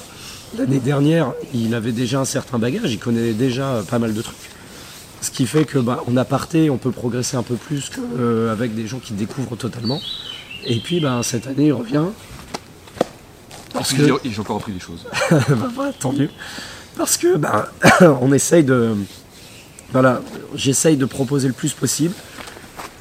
L'année 0.59 0.79
dernière, 0.79 1.33
il 1.55 1.75
avait 1.75 1.93
déjà 1.93 2.21
un 2.21 2.25
certain 2.25 2.59
bagage, 2.59 2.93
il 2.93 2.99
connaît 2.99 3.33
déjà 3.33 3.75
euh, 3.75 3.83
pas 3.83 3.99
mal 3.99 4.15
de 4.15 4.23
trucs. 4.23 4.37
Ce 5.21 5.31
qui 5.31 5.47
fait 5.47 5.65
que 5.65 5.79
bah, 5.79 6.03
en 6.07 6.17
aparté, 6.17 6.71
on 6.71 6.79
peut 6.79 6.93
progresser 6.93 7.37
un 7.37 7.43
peu 7.43 7.57
plus 7.57 7.91
qu'avec 7.91 8.75
des 8.75 8.87
gens 8.87 8.99
qui 8.99 9.13
découvrent 9.13 9.57
totalement. 9.57 10.01
Et 10.65 10.79
puis 10.79 11.01
bah, 11.01 11.21
cette 11.23 11.47
année, 11.47 11.67
il 11.67 11.73
revient. 11.73 12.05
Parce 13.73 13.93
que 13.93 14.03
J'ai 14.25 14.41
encore 14.41 14.57
appris 14.57 14.73
des 14.73 14.81
choses. 14.81 15.05
bah, 15.77 15.93
tant 15.99 16.13
mieux. 16.13 16.31
Parce 16.97 17.17
que 17.17 17.37
bah, 17.37 17.71
on 18.21 18.33
essaye 18.33 18.65
de. 18.65 18.95
Voilà, 19.93 20.21
j'essaye 20.55 20.97
de 20.97 21.07
proposer 21.07 21.49
le 21.49 21.55
plus 21.55 21.73
possible. 21.73 22.15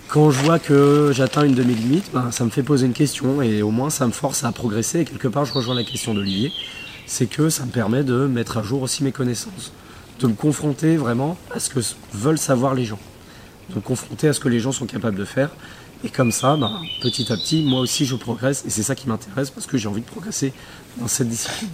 Quand 0.07 0.31
je 0.31 0.39
vois 0.43 0.59
que 0.59 1.11
j'atteins 1.13 1.43
une 1.43 1.55
de 1.55 1.63
mes 1.63 1.73
limites, 1.73 2.09
bah, 2.13 2.29
ça 2.31 2.45
me 2.45 2.49
fait 2.49 2.63
poser 2.63 2.85
une 2.85 2.93
question 2.93 3.41
et 3.41 3.61
au 3.61 3.71
moins 3.71 3.89
ça 3.89 4.07
me 4.07 4.11
force 4.11 4.43
à 4.43 4.51
progresser. 4.51 5.01
Et 5.01 5.05
quelque 5.05 5.27
part, 5.27 5.45
je 5.45 5.53
rejoins 5.53 5.75
la 5.75 5.83
question 5.83 6.13
d'Olivier. 6.13 6.51
C'est 7.05 7.27
que 7.27 7.49
ça 7.49 7.65
me 7.65 7.71
permet 7.71 8.03
de 8.03 8.27
mettre 8.27 8.57
à 8.57 8.63
jour 8.63 8.81
aussi 8.81 9.03
mes 9.03 9.11
connaissances. 9.11 9.71
De 10.19 10.27
me 10.27 10.33
confronter 10.33 10.97
vraiment 10.97 11.37
à 11.53 11.59
ce 11.59 11.69
que 11.69 11.79
veulent 12.13 12.37
savoir 12.37 12.73
les 12.73 12.85
gens. 12.85 12.99
De 13.69 13.75
me 13.75 13.81
confronter 13.81 14.27
à 14.27 14.33
ce 14.33 14.39
que 14.39 14.49
les 14.49 14.59
gens 14.59 14.71
sont 14.71 14.85
capables 14.85 15.17
de 15.17 15.25
faire. 15.25 15.49
Et 16.03 16.09
comme 16.09 16.31
ça, 16.31 16.55
bah, 16.55 16.71
petit 17.01 17.31
à 17.31 17.37
petit, 17.37 17.63
moi 17.63 17.79
aussi 17.79 18.05
je 18.05 18.15
progresse. 18.15 18.63
Et 18.65 18.69
c'est 18.69 18.83
ça 18.83 18.95
qui 18.95 19.07
m'intéresse 19.07 19.49
parce 19.49 19.65
que 19.65 19.77
j'ai 19.77 19.87
envie 19.87 20.01
de 20.01 20.05
progresser 20.05 20.53
dans 20.97 21.07
cette 21.07 21.29
discipline. 21.29 21.69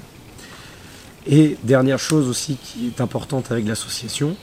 Et 1.27 1.57
dernière 1.63 1.99
chose 1.99 2.27
aussi 2.27 2.57
qui 2.63 2.87
est 2.87 3.01
importante 3.01 3.51
avec 3.51 3.67
l'association, 3.67 4.35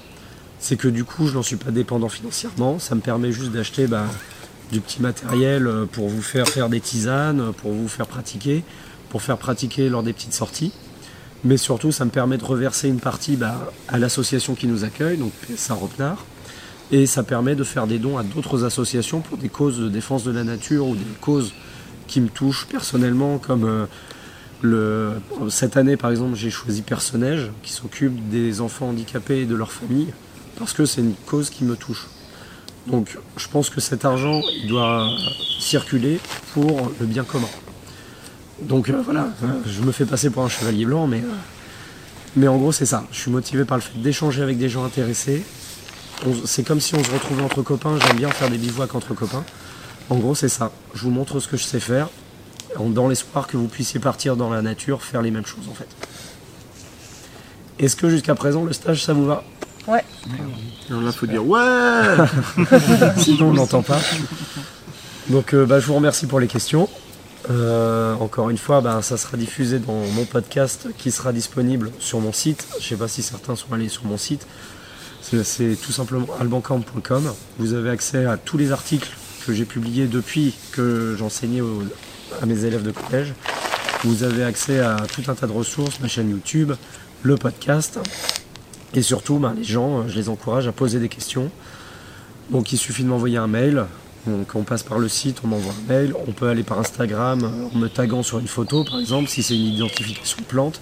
c'est 0.61 0.77
que 0.77 0.89
du 0.89 1.05
coup 1.05 1.27
je 1.27 1.35
n'en 1.35 1.43
suis 1.43 1.57
pas 1.57 1.71
dépendant 1.71 2.09
financièrement. 2.09 2.79
Ça 2.79 2.95
me 2.95 3.01
permet 3.01 3.33
juste 3.33 3.51
d'acheter 3.51 3.87
bah, 3.87 4.07
du 4.71 4.81
petit 4.81 5.01
matériel 5.03 5.67
euh, 5.67 5.87
pour 5.87 6.09
vous 6.09 6.23
faire 6.23 6.49
faire 6.49 6.69
des 6.69 6.81
tisanes, 6.81 7.53
pour 7.55 7.73
vous 7.73 7.89
faire 7.89 8.07
pratiquer, 8.07 8.63
pour 9.11 9.23
faire 9.23 9.39
pratiquer 9.39 9.89
lors 9.89 10.03
des 10.03 10.13
petites 10.13 10.33
sorties. 10.33 10.73
Mais 11.45 11.57
surtout 11.57 11.93
ça 11.93 12.05
me 12.05 12.11
permet 12.11 12.37
de 12.37 12.45
reverser 12.45 12.89
une 12.89 13.01
partie 13.01 13.37
bah, 13.37 13.71
à 13.89 13.99
l'association 13.99 14.55
qui 14.55 14.67
nous 14.67 14.85
accueille, 14.85 15.17
donc 15.17 15.33
PSA 15.33 15.75
Ropnard. 15.75 16.25
Et 16.91 17.07
ça 17.07 17.23
permet 17.23 17.55
de 17.55 17.65
faire 17.65 17.87
des 17.87 17.99
dons 17.99 18.17
à 18.17 18.23
d'autres 18.23 18.65
associations 18.65 19.21
pour 19.21 19.37
des 19.37 19.51
causes 19.51 19.79
de 19.79 19.89
défense 19.89 20.25
de 20.25 20.31
la 20.31 20.43
nature 20.43 20.87
ou 20.87 20.97
des 20.97 21.05
causes 21.21 21.53
qui 22.07 22.21
me 22.21 22.29
touchent 22.29 22.67
personnellement 22.67 23.39
comme 23.39 23.65
euh, 23.65 23.87
le, 24.63 25.13
cette 25.51 25.77
année, 25.77 25.97
par 25.97 26.11
exemple, 26.11 26.35
j'ai 26.35 26.51
choisi 26.51 26.83
Personnage, 26.83 27.51
qui 27.63 27.73
s'occupe 27.73 28.29
des 28.29 28.61
enfants 28.61 28.89
handicapés 28.89 29.43
et 29.43 29.47
de 29.47 29.55
leurs 29.55 29.71
familles, 29.71 30.13
parce 30.59 30.73
que 30.73 30.85
c'est 30.85 31.01
une 31.01 31.15
cause 31.27 31.51
qui 31.51 31.65
me 31.65 31.77
touche. 31.77 32.09
Donc 32.87 33.19
je 33.37 33.47
pense 33.49 33.71
que 33.71 33.81
cet 33.81 34.05
argent, 34.05 34.41
il 34.63 34.69
doit 34.69 35.09
circuler 35.61 36.19
pour 36.55 36.91
le 36.99 37.07
bien 37.07 37.25
commun. 37.25 37.49
Donc 38.63 38.89
euh, 38.89 39.01
voilà, 39.05 39.29
euh, 39.45 39.47
je 39.67 39.83
me 39.83 39.93
fais 39.93 40.05
passer 40.05 40.31
pour 40.31 40.43
un 40.43 40.49
chevalier 40.49 40.85
blanc, 40.85 41.07
mais, 41.07 41.19
euh, 41.19 41.35
mais 42.37 42.49
en 42.49 42.57
gros 42.57 42.73
c'est 42.73 42.87
ça. 42.87 43.05
Je 43.13 43.21
suis 43.21 43.31
motivé 43.31 43.65
par 43.65 43.77
le 43.77 43.83
fait 43.83 43.99
d'échanger 44.01 44.43
avec 44.43 44.59
des 44.59 44.69
gens 44.69 44.85
intéressés. 44.85 45.45
C'est 46.45 46.65
comme 46.65 46.81
si 46.81 46.97
on 46.97 47.05
se 47.05 47.11
retrouvait 47.13 47.43
entre 47.43 47.63
copains, 47.63 47.97
j'aime 48.05 48.17
bien 48.17 48.31
faire 48.31 48.51
des 48.51 48.59
bivouacs 48.59 48.95
entre 48.95 49.15
copains. 49.15 49.45
En 50.11 50.17
gros 50.17 50.35
c'est 50.35 50.49
ça, 50.49 50.73
je 50.95 51.03
vous 51.03 51.11
montre 51.11 51.39
ce 51.39 51.47
que 51.47 51.57
je 51.57 51.63
sais 51.65 51.79
faire, 51.79 52.09
dans 52.81 53.07
l'espoir 53.07 53.47
que 53.47 53.57
vous 53.57 53.69
puissiez 53.69 54.01
partir 54.01 54.37
dans 54.37 54.51
la 54.51 54.61
nature, 54.61 55.03
faire 55.03 55.23
les 55.23 55.31
mêmes 55.31 55.47
choses 55.47 55.69
en 55.71 55.75
fait. 55.75 55.89
Est-ce 57.79 57.95
que 57.95 58.11
jusqu'à 58.11 58.35
présent 58.35 58.65
le 58.65 58.73
stage 58.73 59.05
ça 59.05 59.13
vous 59.13 59.27
va? 59.27 59.45
Alors 60.91 61.03
là, 61.03 61.13
faut 61.13 61.27
dire 61.27 61.47
ouais 61.47 61.61
Sinon 63.19 63.51
on 63.51 63.55
n'entend 63.55 63.83
pas. 63.83 64.01
Donc 65.29 65.55
euh, 65.55 65.67
bah, 65.67 65.79
je 65.79 65.87
vous 65.87 65.95
remercie 65.95 66.27
pour 66.27 66.41
les 66.41 66.47
questions. 66.49 66.89
Euh, 67.51 68.15
encore 68.17 68.51
une 68.51 68.59
fois, 68.59 68.81
bah, 68.81 69.01
ça 69.03 69.17
sera 69.17 69.37
diffusé 69.37 69.79
dans 69.79 69.95
mon 70.15 70.25
podcast 70.27 70.89
qui 70.99 71.11
sera 71.11 71.33
disponible 71.33 71.91
sur 71.99 72.21
mon 72.21 72.33
site. 72.33 72.67
Je 72.79 72.85
ne 72.85 72.89
sais 72.91 72.97
pas 72.97 73.09
si 73.09 73.23
certains 73.23 73.57
sont 73.57 73.73
allés 73.73 73.89
sur 73.89 74.05
mon 74.05 74.19
site. 74.19 74.47
C'est- 75.23 75.77
tout 75.81 75.93
simplement 75.93 76.27
albancamp.com. 76.41 77.33
Vous 77.59 77.73
avez 77.75 77.91
accès 77.91 78.25
à 78.27 78.37
tous 78.37 78.57
les 78.59 78.73
articles 78.73 79.11
que 79.47 79.53
j'ai 79.53 79.65
publiés 79.65 80.07
depuis 80.07 80.55
que 80.73 81.15
j'enseignais 81.19 81.63
à 82.43 82.47
mes 82.47 82.65
élèves 82.65 82.83
de 82.83 82.91
collège. 82.93 83.33
Vous 84.05 84.23
avez 84.23 84.45
accès 84.45 84.81
à 84.81 84.97
tout 85.13 85.23
un 85.29 85.35
tas 85.35 85.47
de 85.47 85.53
ressources, 85.53 86.01
ma 86.01 86.09
chaîne 86.09 86.31
YouTube, 86.31 86.73
le 87.23 87.37
podcast. 87.37 87.99
Et 88.95 89.03
surtout, 89.03 89.39
bah, 89.39 89.53
les 89.57 89.65
gens, 89.65 90.07
je 90.09 90.15
les 90.17 90.29
encourage 90.29 90.67
à 90.69 90.73
poser 90.73 90.99
des 90.99 91.09
questions. 91.09 91.51
Donc 92.51 92.73
il 92.73 92.79
suffit 92.79 93.03
de 93.05 93.09
m'envoyer 93.09 93.37
un 93.39 93.49
mail. 93.49 93.85
Donc 94.27 94.55
on 94.55 94.63
passe 94.63 94.83
par 94.83 94.99
le 94.99 95.09
site, 95.09 95.41
on 95.45 95.49
m'envoie 95.49 95.73
un 95.73 95.93
mail. 95.93 96.15
On 96.27 96.33
peut 96.33 96.49
aller 96.49 96.63
par 96.63 96.79
Instagram 96.79 97.41
euh, 97.45 97.75
en 97.75 97.79
me 97.79 97.89
taguant 97.89 98.23
sur 98.23 98.39
une 98.39 98.49
photo, 98.49 98.85
par 98.85 98.99
exemple, 99.01 99.29
si 99.29 99.43
c'est 99.43 99.55
une 99.55 99.75
identification 99.75 100.39
plante. 100.47 100.81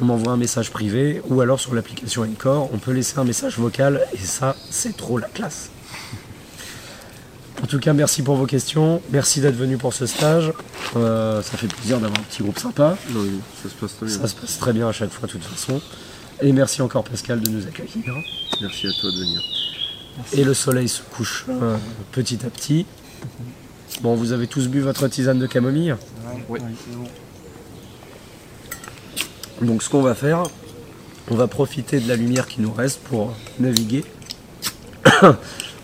On 0.00 0.06
m'envoie 0.06 0.32
un 0.32 0.38
message 0.38 0.70
privé 0.70 1.20
ou 1.28 1.42
alors 1.42 1.60
sur 1.60 1.74
l'application 1.74 2.22
Encore, 2.22 2.70
on 2.72 2.78
peut 2.78 2.92
laisser 2.92 3.18
un 3.18 3.24
message 3.24 3.58
vocal 3.58 4.00
et 4.14 4.18
ça, 4.18 4.56
c'est 4.70 4.96
trop 4.96 5.18
la 5.18 5.28
classe. 5.28 5.70
En 7.62 7.66
tout 7.66 7.78
cas, 7.78 7.92
merci 7.92 8.22
pour 8.22 8.36
vos 8.36 8.46
questions. 8.46 9.02
Merci 9.10 9.40
d'être 9.40 9.56
venu 9.56 9.76
pour 9.76 9.92
ce 9.92 10.06
stage. 10.06 10.52
Euh, 10.96 11.42
ça 11.42 11.58
fait 11.58 11.66
plaisir 11.66 11.98
d'avoir 12.00 12.18
un 12.18 12.22
petit 12.22 12.42
groupe 12.42 12.58
sympa. 12.58 12.96
Oui, 13.14 13.40
ça 13.62 13.68
se 13.68 13.74
passe 13.74 13.96
très 13.96 14.06
bien. 14.06 14.16
Ça 14.16 14.26
se 14.28 14.34
passe 14.34 14.58
très 14.58 14.72
bien 14.72 14.88
à 14.88 14.92
chaque 14.92 15.10
fois, 15.10 15.26
de 15.26 15.32
toute 15.32 15.44
façon. 15.44 15.80
Et 16.40 16.52
merci 16.52 16.80
encore 16.80 17.04
Pascal 17.04 17.40
de 17.40 17.50
nous 17.50 17.66
accueillir. 17.66 18.14
Merci 18.62 18.86
à 18.86 18.90
toi 18.98 19.10
de 19.10 19.16
venir. 19.16 19.42
Et 20.32 20.44
le 20.44 20.54
soleil 20.54 20.88
se 20.88 21.02
couche 21.02 21.46
euh, 21.48 21.76
petit 22.12 22.44
à 22.44 22.50
petit. 22.50 22.86
Bon, 24.02 24.14
vous 24.14 24.32
avez 24.32 24.46
tous 24.46 24.68
bu 24.68 24.80
votre 24.80 25.08
tisane 25.08 25.38
de 25.38 25.46
camomille 25.46 25.94
Oui. 26.48 26.60
Donc 29.60 29.82
ce 29.82 29.90
qu'on 29.90 30.02
va 30.02 30.14
faire, 30.14 30.44
on 31.30 31.34
va 31.34 31.46
profiter 31.46 32.00
de 32.00 32.08
la 32.08 32.16
lumière 32.16 32.46
qui 32.46 32.60
nous 32.60 32.72
reste 32.72 33.00
pour 33.00 33.34
naviguer, 33.58 34.04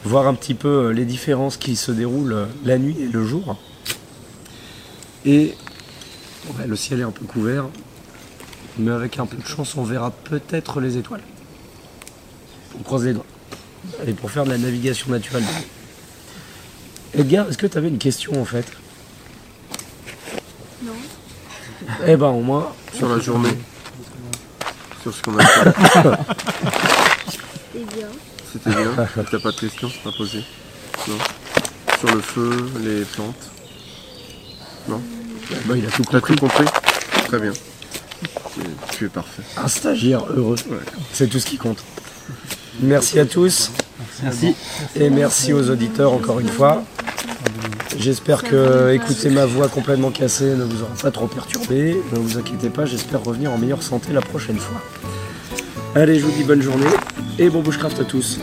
voir 0.04 0.26
un 0.26 0.34
petit 0.34 0.54
peu 0.54 0.68
euh, 0.68 0.92
les 0.92 1.04
différences 1.04 1.56
qui 1.56 1.76
se 1.76 1.92
déroulent 1.92 2.32
euh, 2.32 2.46
la 2.64 2.78
nuit 2.78 2.96
et 2.98 3.06
le 3.06 3.24
jour. 3.24 3.58
Et 5.26 5.54
ouais, 6.58 6.66
le 6.66 6.76
ciel 6.76 7.00
est 7.00 7.04
un 7.04 7.10
peu 7.10 7.26
couvert, 7.26 7.66
mais 8.78 8.92
avec 8.92 9.18
un 9.18 9.26
peu 9.26 9.36
de 9.36 9.46
chance, 9.46 9.76
on 9.76 9.84
verra 9.84 10.10
peut-être 10.10 10.80
les 10.80 10.96
étoiles. 10.96 11.22
On 12.78 12.82
croise 12.82 13.04
les 13.04 13.12
doigts. 13.12 13.26
Et 14.06 14.12
pour 14.12 14.30
faire 14.30 14.44
de 14.44 14.50
la 14.50 14.58
navigation 14.58 15.10
naturelle. 15.10 15.44
Edgar, 17.14 17.48
est-ce 17.48 17.58
que 17.58 17.66
tu 17.66 17.78
avais 17.78 17.88
une 17.88 17.98
question 17.98 18.40
en 18.40 18.44
fait? 18.44 18.66
Non. 20.84 20.92
Eh 22.06 22.16
ben 22.16 22.28
au 22.28 22.40
moins, 22.40 22.72
Sur 22.94 23.08
la 23.08 23.18
journée. 23.18 23.56
Sur 25.02 25.14
ce 25.14 25.22
qu'on 25.22 25.38
a 25.38 25.44
fait. 25.46 25.70
C'est 27.72 27.94
bien. 27.96 28.08
C'était 28.52 28.70
bien. 28.70 28.92
T'as 29.30 29.38
pas 29.38 29.52
de 29.52 29.56
questions 29.60 29.90
à 30.04 30.10
poser 30.12 30.44
Non 31.08 31.16
Sur 31.98 32.14
le 32.14 32.20
feu, 32.20 32.70
les 32.80 33.04
plantes 33.04 33.50
bah, 34.88 35.74
il 35.76 35.84
a 35.86 35.90
tout 35.90 36.02
compris. 36.04 36.34
tout 36.34 36.40
compris 36.46 36.64
Très 37.26 37.38
bien. 37.40 37.52
Tu- 37.52 38.96
Tu 38.96 39.04
es 39.06 39.08
parfait. 39.08 39.42
Un 39.56 39.66
stagiaire 39.68 40.24
heureux. 40.30 40.56
Ouais. 40.70 40.76
C'est 41.12 41.26
tout 41.28 41.38
ce 41.40 41.46
qui 41.46 41.56
compte. 41.56 41.82
Merci 42.80 43.18
à 43.18 43.26
tous. 43.26 43.72
Merci. 44.22 44.54
Et 44.94 45.10
merci 45.10 45.52
aux 45.52 45.70
auditeurs 45.70 46.12
encore 46.12 46.40
une 46.40 46.48
fois. 46.48 46.82
J'espère 47.98 48.42
que 48.42 48.92
écouter 48.92 49.30
ma 49.30 49.46
voix 49.46 49.68
complètement 49.68 50.10
cassée 50.10 50.54
ne 50.54 50.64
vous 50.64 50.82
aura 50.82 50.94
pas 51.00 51.10
trop 51.10 51.26
perturbé. 51.26 51.96
Ne 52.12 52.18
vous 52.18 52.38
inquiétez 52.38 52.68
pas, 52.68 52.84
j'espère 52.84 53.22
revenir 53.24 53.52
en 53.52 53.58
meilleure 53.58 53.82
santé 53.82 54.12
la 54.12 54.20
prochaine 54.20 54.58
fois. 54.58 54.80
Allez, 55.94 56.18
je 56.18 56.24
vous 56.24 56.32
dis 56.32 56.44
bonne 56.44 56.62
journée 56.62 56.86
et 57.38 57.48
bon 57.48 57.62
bushcraft 57.62 58.00
à 58.00 58.04
tous. 58.04 58.38